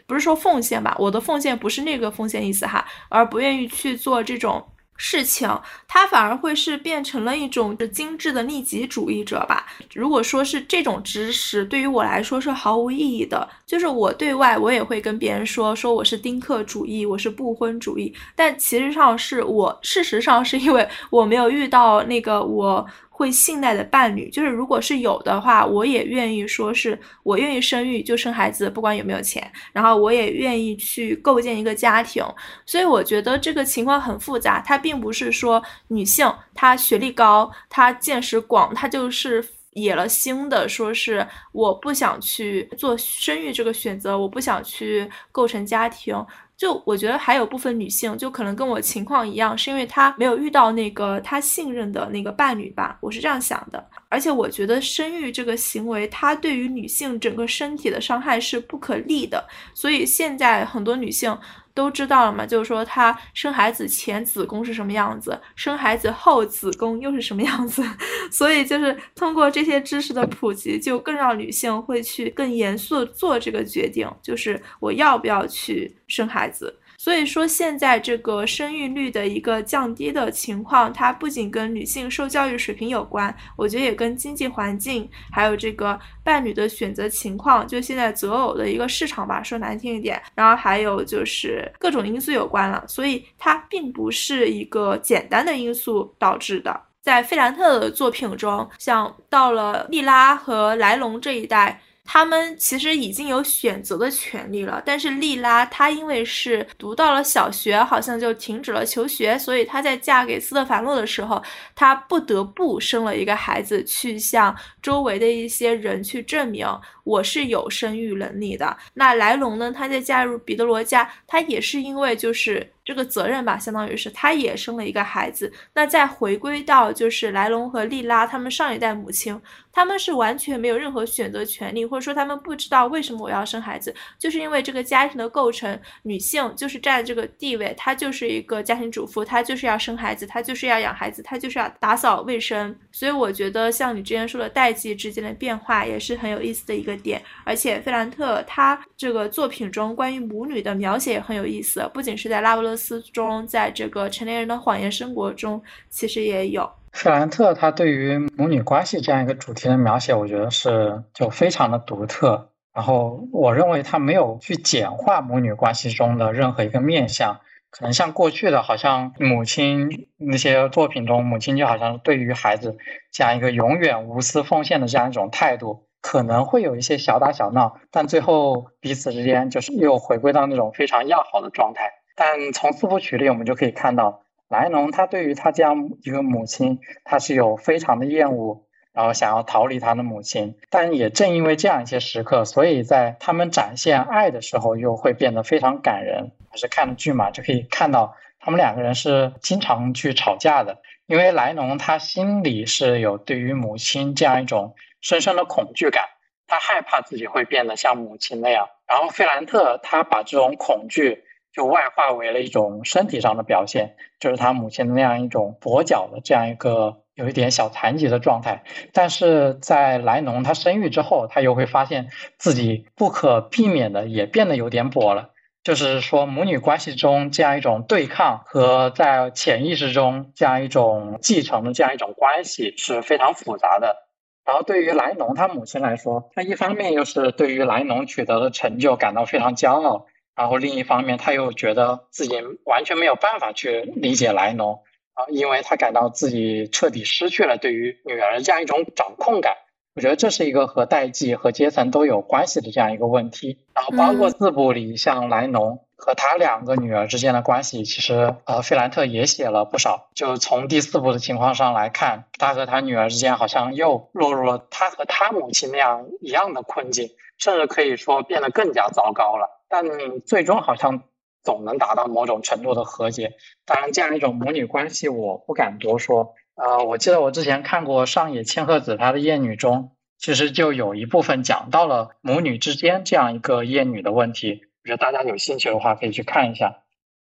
[0.06, 4.64] 不是说奉献吧，我的奉献不是那个奉献意思哈，而不愿意去做这种。
[4.96, 5.50] 事情，
[5.88, 9.66] 她反而会是变成了一种精致的利己主义者吧。
[9.96, 22.88] 如果说是这种知识对于我来说是毫无意义的，就是我对外我也会跟别人说说我是丁克主义，我是不婚主义，但其实上是我事实上是因为我没有遇到那个我。
[23.16, 32.26] 会信赖的伴侣，就是如果是有的话，我也愿意说是我愿意生育就生孩子，不管有没有钱，然后我也愿意去构建一个家庭。
[32.66, 46.16] 所以我觉得这个情况很复杂，它并不是说女性她学历高，她见识广，她就是野了心的，说是我不想去做生育这个选择，我不想去构成家庭。
[46.64, 53.86] 就我觉得还有部分女性，就可能跟我情况一样，是因为她没有遇到那个她信任的那个伴侣吧，我是这样想的。
[54.08, 61.38] 而且我觉得生育这个行为，它对于女性整个身体的伤害是不可逆的，所以现在很多女性。
[61.74, 62.46] 都知道了嘛？
[62.46, 67.84] 就是说，她生孩子前子宫是什么样子，生孩子后子宫又是什么样子。
[68.32, 76.80] 所以，就是通过这些知识的普及，就更让女性会去更严肃做这个决定，就是我要不要去生孩子。
[77.04, 92.82] 所以说，现在这个生育率的一个降低的情况，它不仅跟女性受教育水平有关，我觉得也跟经济环境，还有这个伴侣的选择情况，就现在择偶的一个市场吧，说难听一点，然后还有就是各种因素有关了。
[92.88, 96.84] 所以它并不是一个简单的因素导致的。
[97.02, 101.82] 在费兰特的作品中，像到了莉拉和莱龙这一代。
[102.06, 111.42] 他们其实已经有选择的权利了，但是莉拉她因为是读到了小学，好像就停止了求学，所以她在嫁给斯特凡洛的时候，
[111.74, 116.68] 她不得不生了一个孩子，去向周围的一些人去证明
[117.04, 118.78] 我是有生育能力的。
[118.94, 119.72] 那莱龙呢？
[119.72, 122.73] 他在嫁入彼得罗家，他也是因为就是。
[122.86, 125.52] 这个责任吧，相当于是他也生了一个孩子。
[125.74, 129.40] 那再回归到就是莱龙和莉拉他们上一代母亲，
[129.72, 142.76] 他们是完全没有任何选择权利，或者说他们不知道为什么我要生孩子，就是因为这个家庭的构成，女性就是占这个地位，她就是一个家庭主妇，她就是要生孩子，她就是要养孩子，她就是要打扫卫生。
[142.92, 147.22] 所以我觉得像你之前说的代际之间的变化也是很有意思的一个点。
[147.46, 152.73] 而且费兰特他这个作品中关于母女的描写也很有意思，不仅是在拉布勒。
[152.76, 162.50] 斯中，在这个成年人的谎言生活中，其实也有费兰特他对于母女关系这样一个主题的描写，我觉得是就非常的独特。
[162.74, 172.78] 然后我认为他没有去简化母女关系中的任何一个面相，可能像过去的，好像母亲那些作品中，母亲就好像对于孩子
[173.12, 181.92] 这样一个永远无私奉献的这样一种态度，可能会有一些小打小闹，但最后彼此之间就是又回归到那种非常要好的状态。
[182.16, 190.56] 但从四部曲里，我们就可以看到，莱农他对于他这样一个母亲，他是有非常的厌恶，然后想要逃离他的母亲。
[190.70, 196.32] 但也正因为这样一些时刻，所以在他们展现爱的时候，又会变得非常感人。
[196.52, 206.04] 还是看剧嘛，就可以看到他们两个人是经常去吵架的，因为莱农他心里是有对于母亲这样一种深深的恐惧感，
[206.46, 208.70] 他害怕自己会变得像母亲那样。
[208.88, 211.24] 然后费兰特他把这种恐惧。
[211.54, 218.64] 就外化为了一种身体上的表现，就是他母亲的那样一种跛脚的这样一个有一点小残疾的状态。
[218.92, 225.30] 但是在莱农他生育之后，他又会发现自己不可避免的也变得有点跛了。
[225.64, 233.96] 就是说母女关系中这样一种对抗和在潜意识中这样一种继承的这样一种关系是非常复杂的。
[234.44, 240.06] 然后对于莱农他母亲来说，他一方面又是对于莱农取得的成就感到非常骄傲。
[240.36, 249.54] 然后另一方面，他又觉得自己完全没有办法去理解莱农啊，因为他感到自己彻底失去了对于女儿这样一种掌控感。
[249.96, 253.60] 我觉得这是一个和代际和阶层都有关系的这样一个问题。
[253.76, 260.10] 然后包括四部里，像莱农和他两个女儿之间的关系，其实呃，费兰特也写了不少。
[260.16, 269.63] 就从第四部的情况上来看，他和他女儿之间好像又落入了他和他母亲那样一样的困境，甚至可以说变得更加糟糕了。
[269.74, 271.02] 但最终好像
[271.42, 273.34] 总能达到某种程度的和解。
[273.66, 276.36] 当然，这样一种母女关系，我不敢多说。
[276.54, 284.62] 呃，我记得我之前看过上野千鹤子她的《厌女》中，其实就有一部分讲到了母女之间这样一个厌女的问题。
[284.84, 286.82] 我觉得大家有兴趣的话可以去看一下。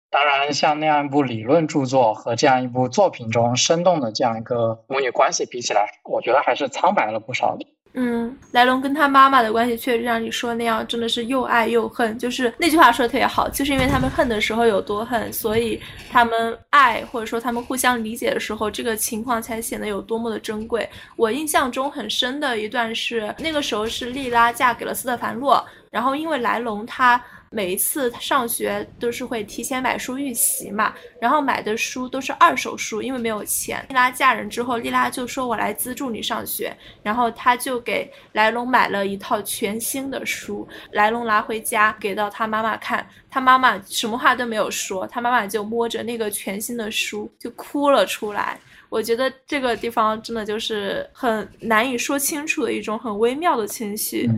[0.10, 7.66] 当然，像那样一部理论著作和这样一部作品中生动的这样一个母女关系比起来，我觉得还是苍白了不少的。
[7.96, 12.18] 嗯，莱龙跟他妈妈的关系确实让你说那样，真的是又爱又恨。
[12.18, 15.80] 就是那句话说的特别好，就是因为他们恨的时候有多恨，所以
[16.12, 20.90] 他们爱或者说他们互相理解的时候，这个情况才显得有多么的珍贵。
[21.16, 27.24] 我印象中很深的一段是，那个时候是莉拉嫁给了斯特凡洛，然后因为莱龙他。
[27.54, 30.92] 每一次上学都是会提前买书预习嘛，
[31.22, 33.86] 然后买的书都是二手书，因为没有钱。
[33.90, 48.60] 丽拉嫁人之后，丽拉就说：“我来资助你上学。”然后他就给莱龙买了一套全新的书，莱龙拿回家给到他妈妈看，他妈妈什么话都没有说，他妈妈就摸着那个全新的书就哭了出来。
[48.90, 54.30] 我觉得这个地方真的就是很难以说清楚的一种很微妙的情绪。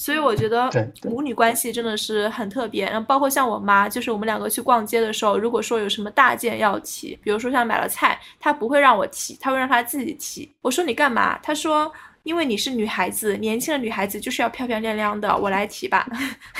[0.00, 0.70] 所以我觉得
[1.04, 10.50] 母女关系真的是很特别，然后包括像我妈，就是我们两个去逛街的时候，如果说有什么大件要提，比如说像买了菜，她不会让我提，她会让她自己提。
[10.62, 11.38] 我说你干嘛？
[11.42, 11.92] 她说。
[12.22, 15.34] 因为你是女孩子，年轻的女孩子就是要漂漂亮亮的。
[15.34, 16.06] 我来提吧，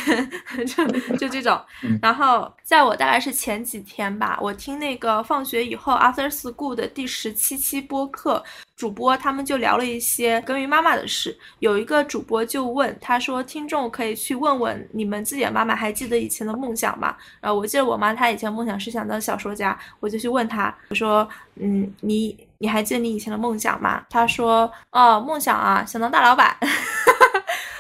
[0.67, 0.87] 就
[1.19, 1.61] 就这种。
[2.01, 8.43] 然后在我大概是前几天吧，我听那个放学以后 After School 的第十七期播客，
[8.81, 11.37] 主播他们就聊了一些关于妈妈的事。
[11.59, 21.29] 有一个主播就问他说：“听众可以去问问你们自己的妈妈，还记得以前的梦想吗？”然后我记得我妈她以前梦想是想当小说家，我就去问她，我说
[21.61, 26.57] ：“嗯，你你还记得你以前的梦想吗？”她说：“哦，梦想啊，想当大老板。”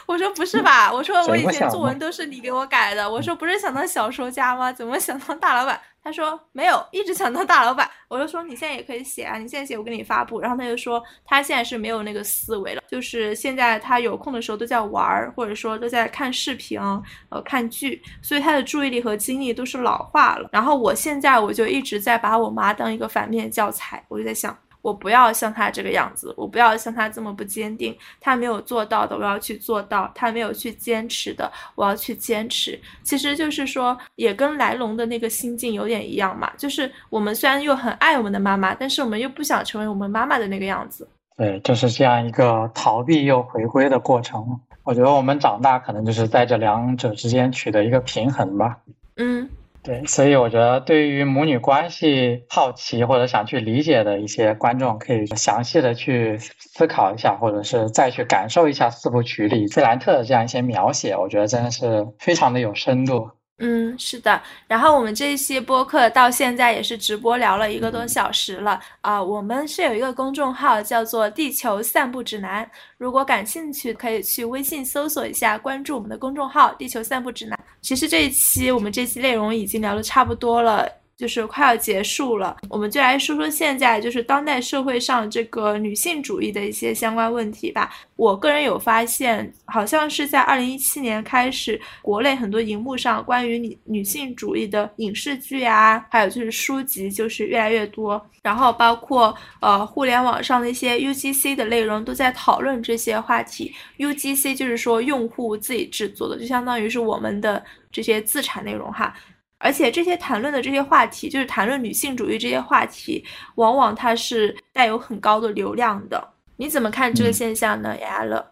[0.04, 0.92] 我说不是吧？
[0.92, 3.08] 我说我以前作文都是你给我改的。
[3.08, 4.70] 我说不是想当小说家吗？
[4.70, 5.80] 怎么想当大老板？
[6.02, 7.88] 他说没有，一直想当大老板。
[8.08, 10.40] 我就说你现在也可以写啊，你现在写我给你发布。
[10.40, 16.80] 然后他就说他现在是没有那个思维了，就是现在他有空的时候都在玩儿，或者说都在看视频，
[17.28, 20.48] 呃，看剧，所以他的注意力和精力都是老化了。
[20.52, 24.56] 然后我现在我就一直在把我妈当一个反面教材，我就在想。
[24.82, 27.96] 我不要像他这个样子，我不要像他这么不坚定。
[28.20, 32.80] 他没有做到的，我要去做到；他没有去坚持的，我要去坚持。
[33.02, 36.50] 其实就是说，也跟来龙的那个心境有点一样嘛。
[36.56, 41.06] 就是我们虽然又很爱我们的妈妈，但是我们又不想成为我们妈妈的那个样子。
[41.36, 44.60] 对，就是这样一个逃避又回归的过程。
[44.82, 48.78] 我觉得我们长大可能就是在这两者之间取得一个平衡吧。
[49.16, 49.48] 嗯。
[49.82, 63.30] 对，所以我觉得对于母女关系好奇或者想去理解的一些观众，可以详细的去思考一下，或者是再去感受一下四部曲里费兰特的这样一些描写，我觉得真的是非常的有深度。
[63.62, 64.40] 嗯，是的。
[64.66, 69.22] 然后我们这一期播客到现在也是直播聊了一个多小时了啊。
[69.22, 72.64] 我们是有一个公众号叫做《地球散步指南》，
[72.96, 77.54] 如果感兴趣可以去微信搜索一下，关注我们的公众号《地球散步指南》。
[77.82, 80.88] 其实这一期我们这期内容已经聊的差不多了。
[81.20, 87.92] 就是快要结束了，我们就来说说现在就是当代社会上这个女性主义的一些相关问题吧。
[88.16, 98.24] 我个人有发现，好像是在二零一七年开始，国内很多荧幕上关于女女性主义的影视剧啊，还有就是书籍，就是越来越多。
[98.42, 103.74] 然后包括呃互联网上的一些 UGC 的内容都在讨论这些话题。
[103.98, 107.62] UGC 就是说用户自己制作的，就相当于是我们的
[107.92, 109.14] 这些自产内容哈。
[109.60, 113.22] 而且这些谈论的这些话题，就是谈论女性主义这些话题，
[113.56, 116.28] 往往它是带有很高的流量的。
[116.56, 118.44] 你怎么看这个现象呢，雅乐？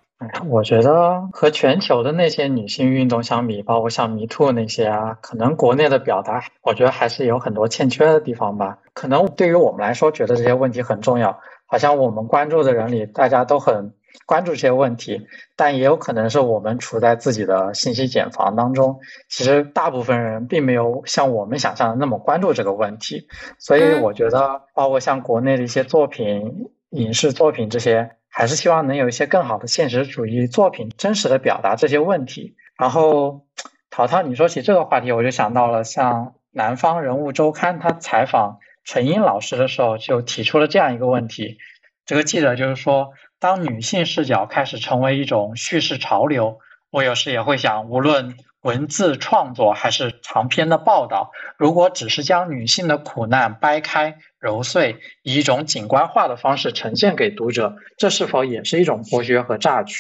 [0.49, 8.79] 我觉得和全球的那些女性运动相比，包括像迷兔那些啊，可能国内的表达，我觉得还是有很多欠缺的地方吧。
[8.93, 13.95] 可能对于我们来说，觉得这些问题很重要，好像我们关注的人里，大家都很。
[14.27, 19.01] 关注这些问题，但也有可能是我们处在自己的信息茧房当中。
[19.29, 23.27] 其实大部分人并没有像我们想象的那么关注这个问题，
[23.59, 32.55] 所以我觉得，包括像国内的一些作品、影视作品这些，还是希望能有一些更好的现实主义作品，真实的表达这些问题。
[32.77, 33.47] 然后，
[33.91, 41.57] 淘淘，你说起这个话题，我就想到了像《南方人物周刊》他采访陈英老师的时候，就提出了这样一个问题。
[42.05, 43.15] 这个记者就是说。
[43.41, 46.59] 当女性视角开始成为一种叙事潮流，
[46.91, 59.97] 我有时也会想，无论文字创作还是长篇的报道，如果只是将女性的苦难掰开揉碎，以一种景观化的方式呈现给读者，这是否也是一种剥削和榨取？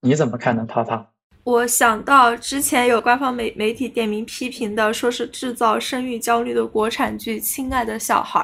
[0.00, 1.04] 你怎么看呢，涛涛？
[1.42, 8.38] 我想到之前有官方媒媒体点名批评的，说是制造生育焦虑的国产剧《亲爱的小孩》。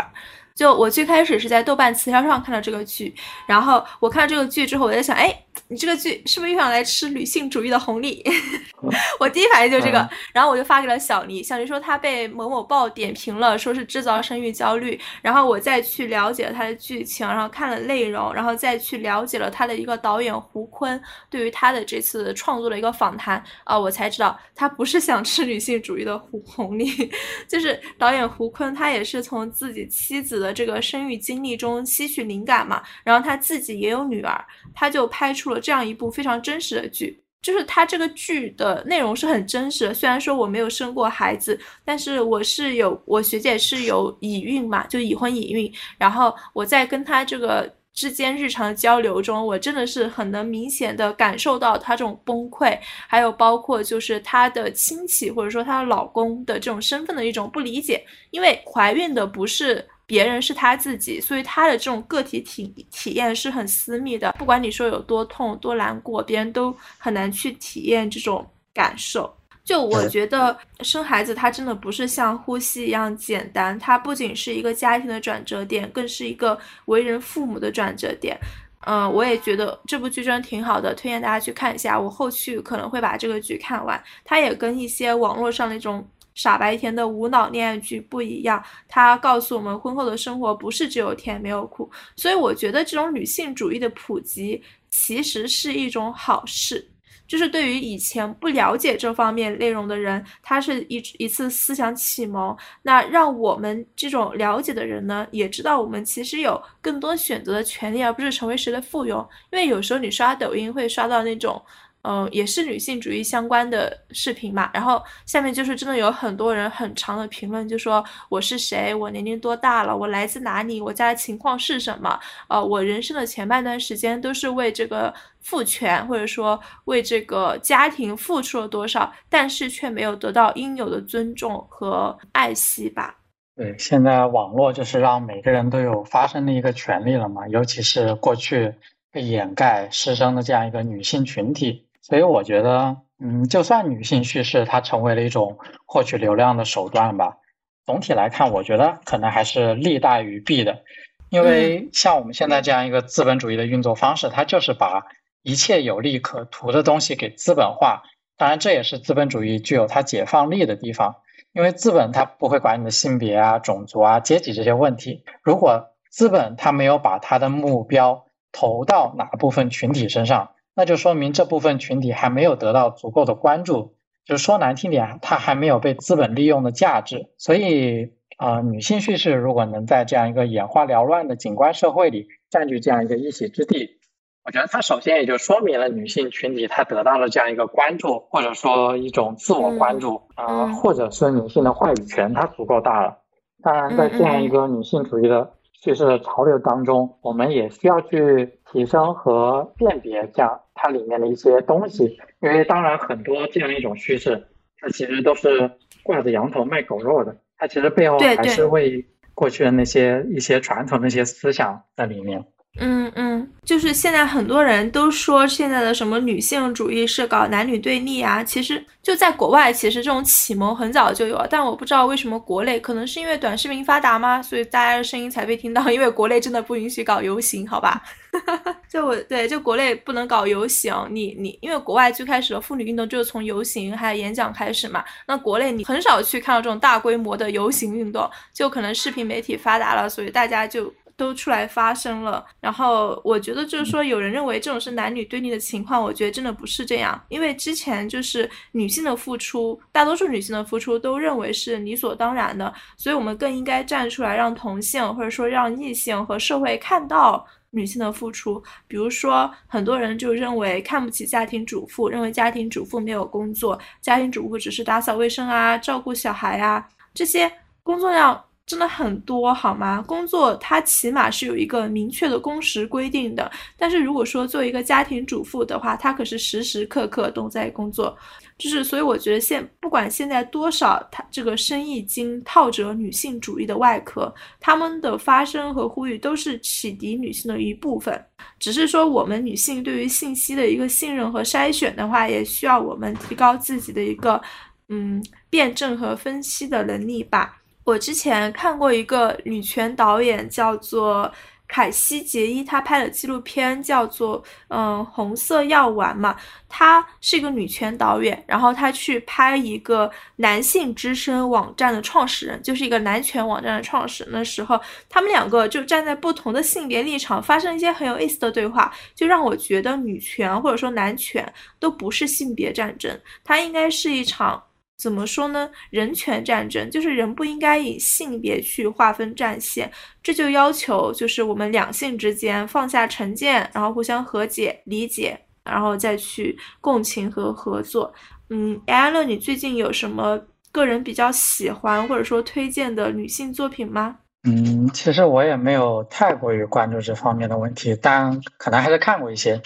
[0.55, 3.15] 就我最开始是在豆瓣词条上看到这个剧，
[3.47, 5.44] 然后我看到这个剧之后，我在想，哎。
[5.69, 8.23] 你这个剧是不是又想来吃女性主义的红利？
[9.19, 15.01] 我第一反应就是这个，然后我就发给了小黎，小黎说他被某某报点评了，说是制造生育焦虑。
[15.23, 21.01] 然后我再去了解了他的剧情，然后看了内容，然后再去了解了他的一个导演胡坤
[21.31, 26.91] 对于他的这次创作的一个访谈啊，我才知道他不是想吃女性主义的红红利，
[27.49, 34.45] 就是导演胡坤他也是从自己妻子的这个生育经历中吸取灵感嘛，然后他自己也有女儿，
[34.75, 35.61] 他就拍出出了。
[35.61, 39.95] 这样一部非常真实的剧，就是它这个剧的内容是很真实的。
[39.95, 45.71] 虽然说我没有生过孩子，但是我是有我学姐是有已孕嘛，就已婚已孕。
[45.99, 59.87] 然后我在跟她这个之间日常交流中，我真的是很能明显的感受到她这种崩溃，还有包括就是她的亲戚或者说她的老公的这种身份的一种不理解，因为怀孕的不是。
[60.07, 64.33] 别人是他自己，所以他的这种个体体体验是很私密的。
[64.39, 69.35] 不管你说有多痛、多难过，别人都很难去体验这种感受。
[69.65, 78.39] 就我觉得生孩子，它真的不是像呼吸一样简单，它不仅是一个家庭的转折点，更是一个为人父母的转折点。
[78.87, 81.99] 嗯，我也觉得这部剧真的挺好的，推荐大家去看一下。
[81.99, 83.99] 我后续可能会把这个剧看完。
[84.23, 91.91] 它也跟一些网络上那种傻白甜的无脑恋爱剧不一样，它告诉我们婚后的生活不是只有甜没有苦。
[92.17, 96.91] 所以我觉得这种女性主义的普及其实是一种好事。
[97.27, 102.55] 就是对于以前不了解这方面内容的人，它是一一次思想启蒙。
[102.83, 109.27] 那让我们这种了解的人呢，也知道我们其实有更多选择的权利，而不是成为谁的附庸。
[109.51, 111.61] 因为有时候你刷抖音会刷到那种。
[112.07, 114.71] 嗯，也是女性主义相关的视频嘛。
[114.75, 122.21] 然后下面就是真的有很多人很长的评论，就说我是谁，我年龄多大了，我来自哪里，我家的情况是什么？
[122.49, 133.17] 呃，我人生的前半段时间都是为这个父权或者说为这个家庭付出了多少，但是却没有得到应有的尊重和爱惜吧？
[133.57, 138.75] 对，现在网络就是让每个人都有发声的一个权利了嘛，尤其是过去
[139.11, 141.87] 被掩盖失声的这样一个女性群体。
[142.07, 147.39] 所以我觉得，嗯，就算女性叙事它成为了一种获取流量的手段吧，
[147.87, 150.83] 总体来看，我觉得可能还是利大于弊的。
[151.31, 155.07] 因为像我们现在这样一个资本主义的运作方式，它就是把
[155.43, 158.03] 一切有利可图的东西给资本化。
[158.37, 161.17] 当然，这也是资本主义具有它解放力的地方。
[161.55, 165.25] 因为资本它不会管你的性别啊、种族啊、阶级这些问题。
[165.43, 173.95] 如果资本它没有把它的目标投到哪部分群体身上，那就说明这部分群体还没有得到足够的关注，
[174.25, 177.29] 就是说难听点，它还没有被资本利用的价值。
[177.39, 183.99] 所以，啊，女性叙事如果能在这样一个眼花缭乱的景观社会里占据这样一个一席之地，
[184.45, 193.19] 我觉得它首先也就说明了女性群体她得到了这样一个关注，或者说一种自我关注啊，或者是女性的话语权它足够大了。
[193.63, 195.53] 当然，在这样一个女性主义的。
[195.83, 204.47] 叙事的潮流当中，我们也需要去提升和辨别这样它里面的一些东西，因为当然很多这样一种趋势，
[204.79, 205.71] 它其实都是
[206.03, 212.45] 挂着羊头卖狗肉的，它其实背后还是为过去的那些一些传统那些思想在里面。
[212.81, 224.43] 嗯嗯，就是现在很多人都说现在的什么女性主义是搞男女对立啊，其实就在国外，其实这种启蒙很早就有了，但我不知道为什么国内，可能是因为短视频发达吗？
[224.43, 228.03] 所以大家的声音才被听到， 因为国内真的不允许搞游行，好吧？
[228.91, 240.93] 就我对，就国内不能搞游行，你你，因为国外最开始的妇女运动就是从游行还有演讲开始嘛，那国内你很少去看到这种大规模的游行运动，就可能视频媒体发达了，所以大家就。
[241.17, 258.63] 都出来发声了，然后我觉得就是说，有人认为这种是男女对立的情况，我觉得真的不是这样，因为之前就是女性的付出，大多数女性的付出都认为是理所当然的，所以我们更应该站出来，让同性或者说让异性和社会看到女性的付出。
[258.89, 267.51] 比如说，很多人就认为看不起家庭主妇，认为家庭主妇没有工作，家庭主妇只是打扫卫生啊，照顾小孩啊，这些
[267.85, 268.45] 工作量。
[268.67, 270.03] 真的很多好吗？
[270.07, 278.17] 工作它起码是有一个明确的工时规定的，但是如果说作为一个家庭主妇的话，她可是时时刻刻都在工作，
[278.57, 288.19] 就是所以我觉得现不管现在多少，她这个生意经套着女性主义的外壳，他们的发声和呼吁都是启迪女性的一部分，
[288.59, 294.41] 只是说我们女性对于信息的一个信任和筛选的话，也需要我们提高自己的一个
[294.89, 297.61] 嗯辩证和分析的能力吧。
[297.85, 301.31] 我之前看过一个女权导演，叫做
[301.69, 306.35] 凯西杰伊，她拍的纪录片叫做《嗯红色药丸》嘛。
[306.67, 314.81] 她是一个女权导演，然后她去拍一个男性之声网站的创始人，就是一个男权网站的创始人的时候，
[315.11, 324.63] 他们两个就站在不同的性别立场，发生一些很有意思的对话，就让我觉得女权或者说男权都不是性别战争，它应该是一场。
[324.97, 325.69] 怎么说呢？
[325.91, 329.91] 人权战争就是人不应该以性别去划分战线，
[330.23, 338.13] 这就要求就是我们两性之间放下成见，然后互相和解、理解，然后再去共情和合作。
[338.51, 340.41] 嗯，艾乐，你最近有什么
[340.71, 344.17] 个人比较喜欢或者说推荐的女性作品吗？
[344.47, 349.61] 嗯，其实我也没有太过于关注这方面的问题，但可能还是看过一些。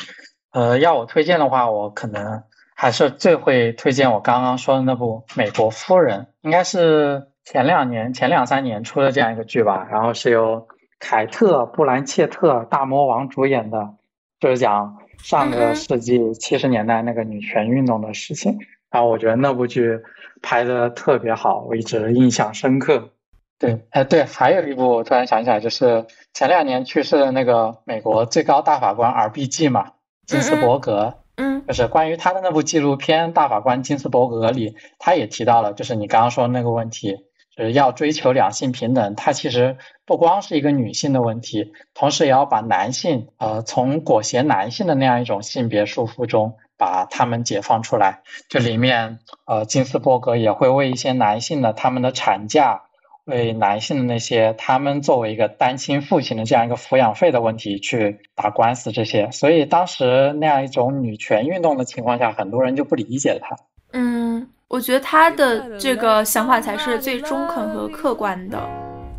[0.53, 2.43] 呃，要我推荐的话，我可能。
[2.81, 9.89] 还是最会推荐我刚刚说的那部《美国夫人》，应该是前两年、前两三年出的这样一个剧吧。
[9.91, 10.69] 然后是由
[11.01, 13.95] 凯特·布兰切特大魔王主演的，
[14.39, 18.57] 就是讲上个世纪七十年代那个女权运动的事情。
[18.93, 19.99] 然后我觉得那部剧
[20.41, 23.11] 拍的特别好，我一直印象深刻。
[23.59, 29.69] 对，哎，对，还有一部我突然想起来，就是前两年去世的那个美国最高大法官 R.B.G.
[29.69, 29.95] 嘛，
[30.27, 37.17] 金斯伯格，嗯，嗯就是关于他的那部纪录片《大法官金斯伯格》里，他也提到了，就是你刚刚说的那个问题，
[37.57, 46.57] 就是要追求两性平等，它其实不光是一个女性的问题，同时也要把男性，呃，从裹挟男性的那样一种性别束缚中。
[46.81, 52.85] 把他们解放出来，这里面，呃，金斯伯格也会为一些男性的他们的产假，
[53.29, 63.55] 为男性的那些他们作为一个单亲父亲的这样一个抚养费的问题去打官司，这些，所以当时那样一种女权运动的情况下，很多人就不理解他。
[63.93, 68.59] 嗯，我觉得他的这个想法才是最中肯和客观的。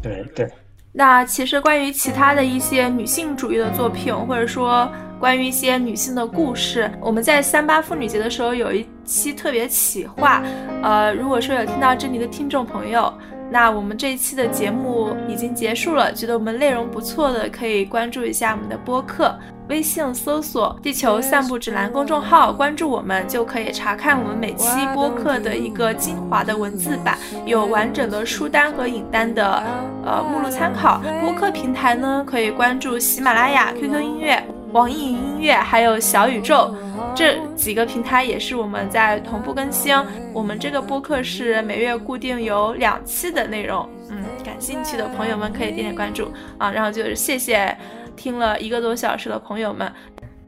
[0.02, 0.48] 对对。
[0.92, 10.44] 那其实关于其他的一些女性主义的作品，或者说关于一些女性的故事，我们在三八妇女节的时候有一期特别企划。
[10.82, 13.14] 呃，如果说有听到这里的听众朋友，
[13.52, 19.34] 那我们这一期的节目已经结束了，觉得我们内容不错的，可以关注一下我们的播客。
[19.70, 29.64] 微信搜索“地球散步指南”公众号，关注我们就可以查看我们每期播客的一个精华的文字版，有完整的书单和影单的
[30.04, 31.00] 呃目录参考。
[31.22, 36.74] 播客平台呢，可以关注喜马拉雅、QQ 音乐、网易云音乐，还有小宇宙
[37.16, 39.96] 这几个平台，也是我们在同步更新。
[40.34, 46.72] 我们这个播客是每月固定有两期的内容，嗯，感兴趣的朋友们可以点点关注啊。
[46.72, 47.76] 然后就是谢谢。
[48.16, 49.90] 听了一个多小时的朋友们，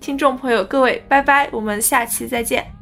[0.02, 2.81] 听众朋友各位，拜拜，我们下期再见。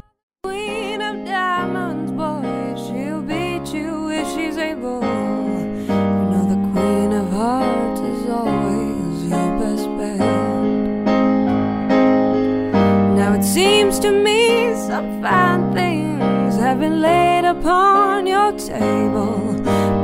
[14.01, 19.37] to me some fine things have been laid upon your table,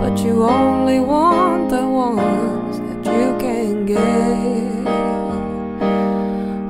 [0.02, 4.88] but you only want the ones that you can give.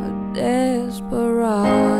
[0.07, 1.94] A desperate.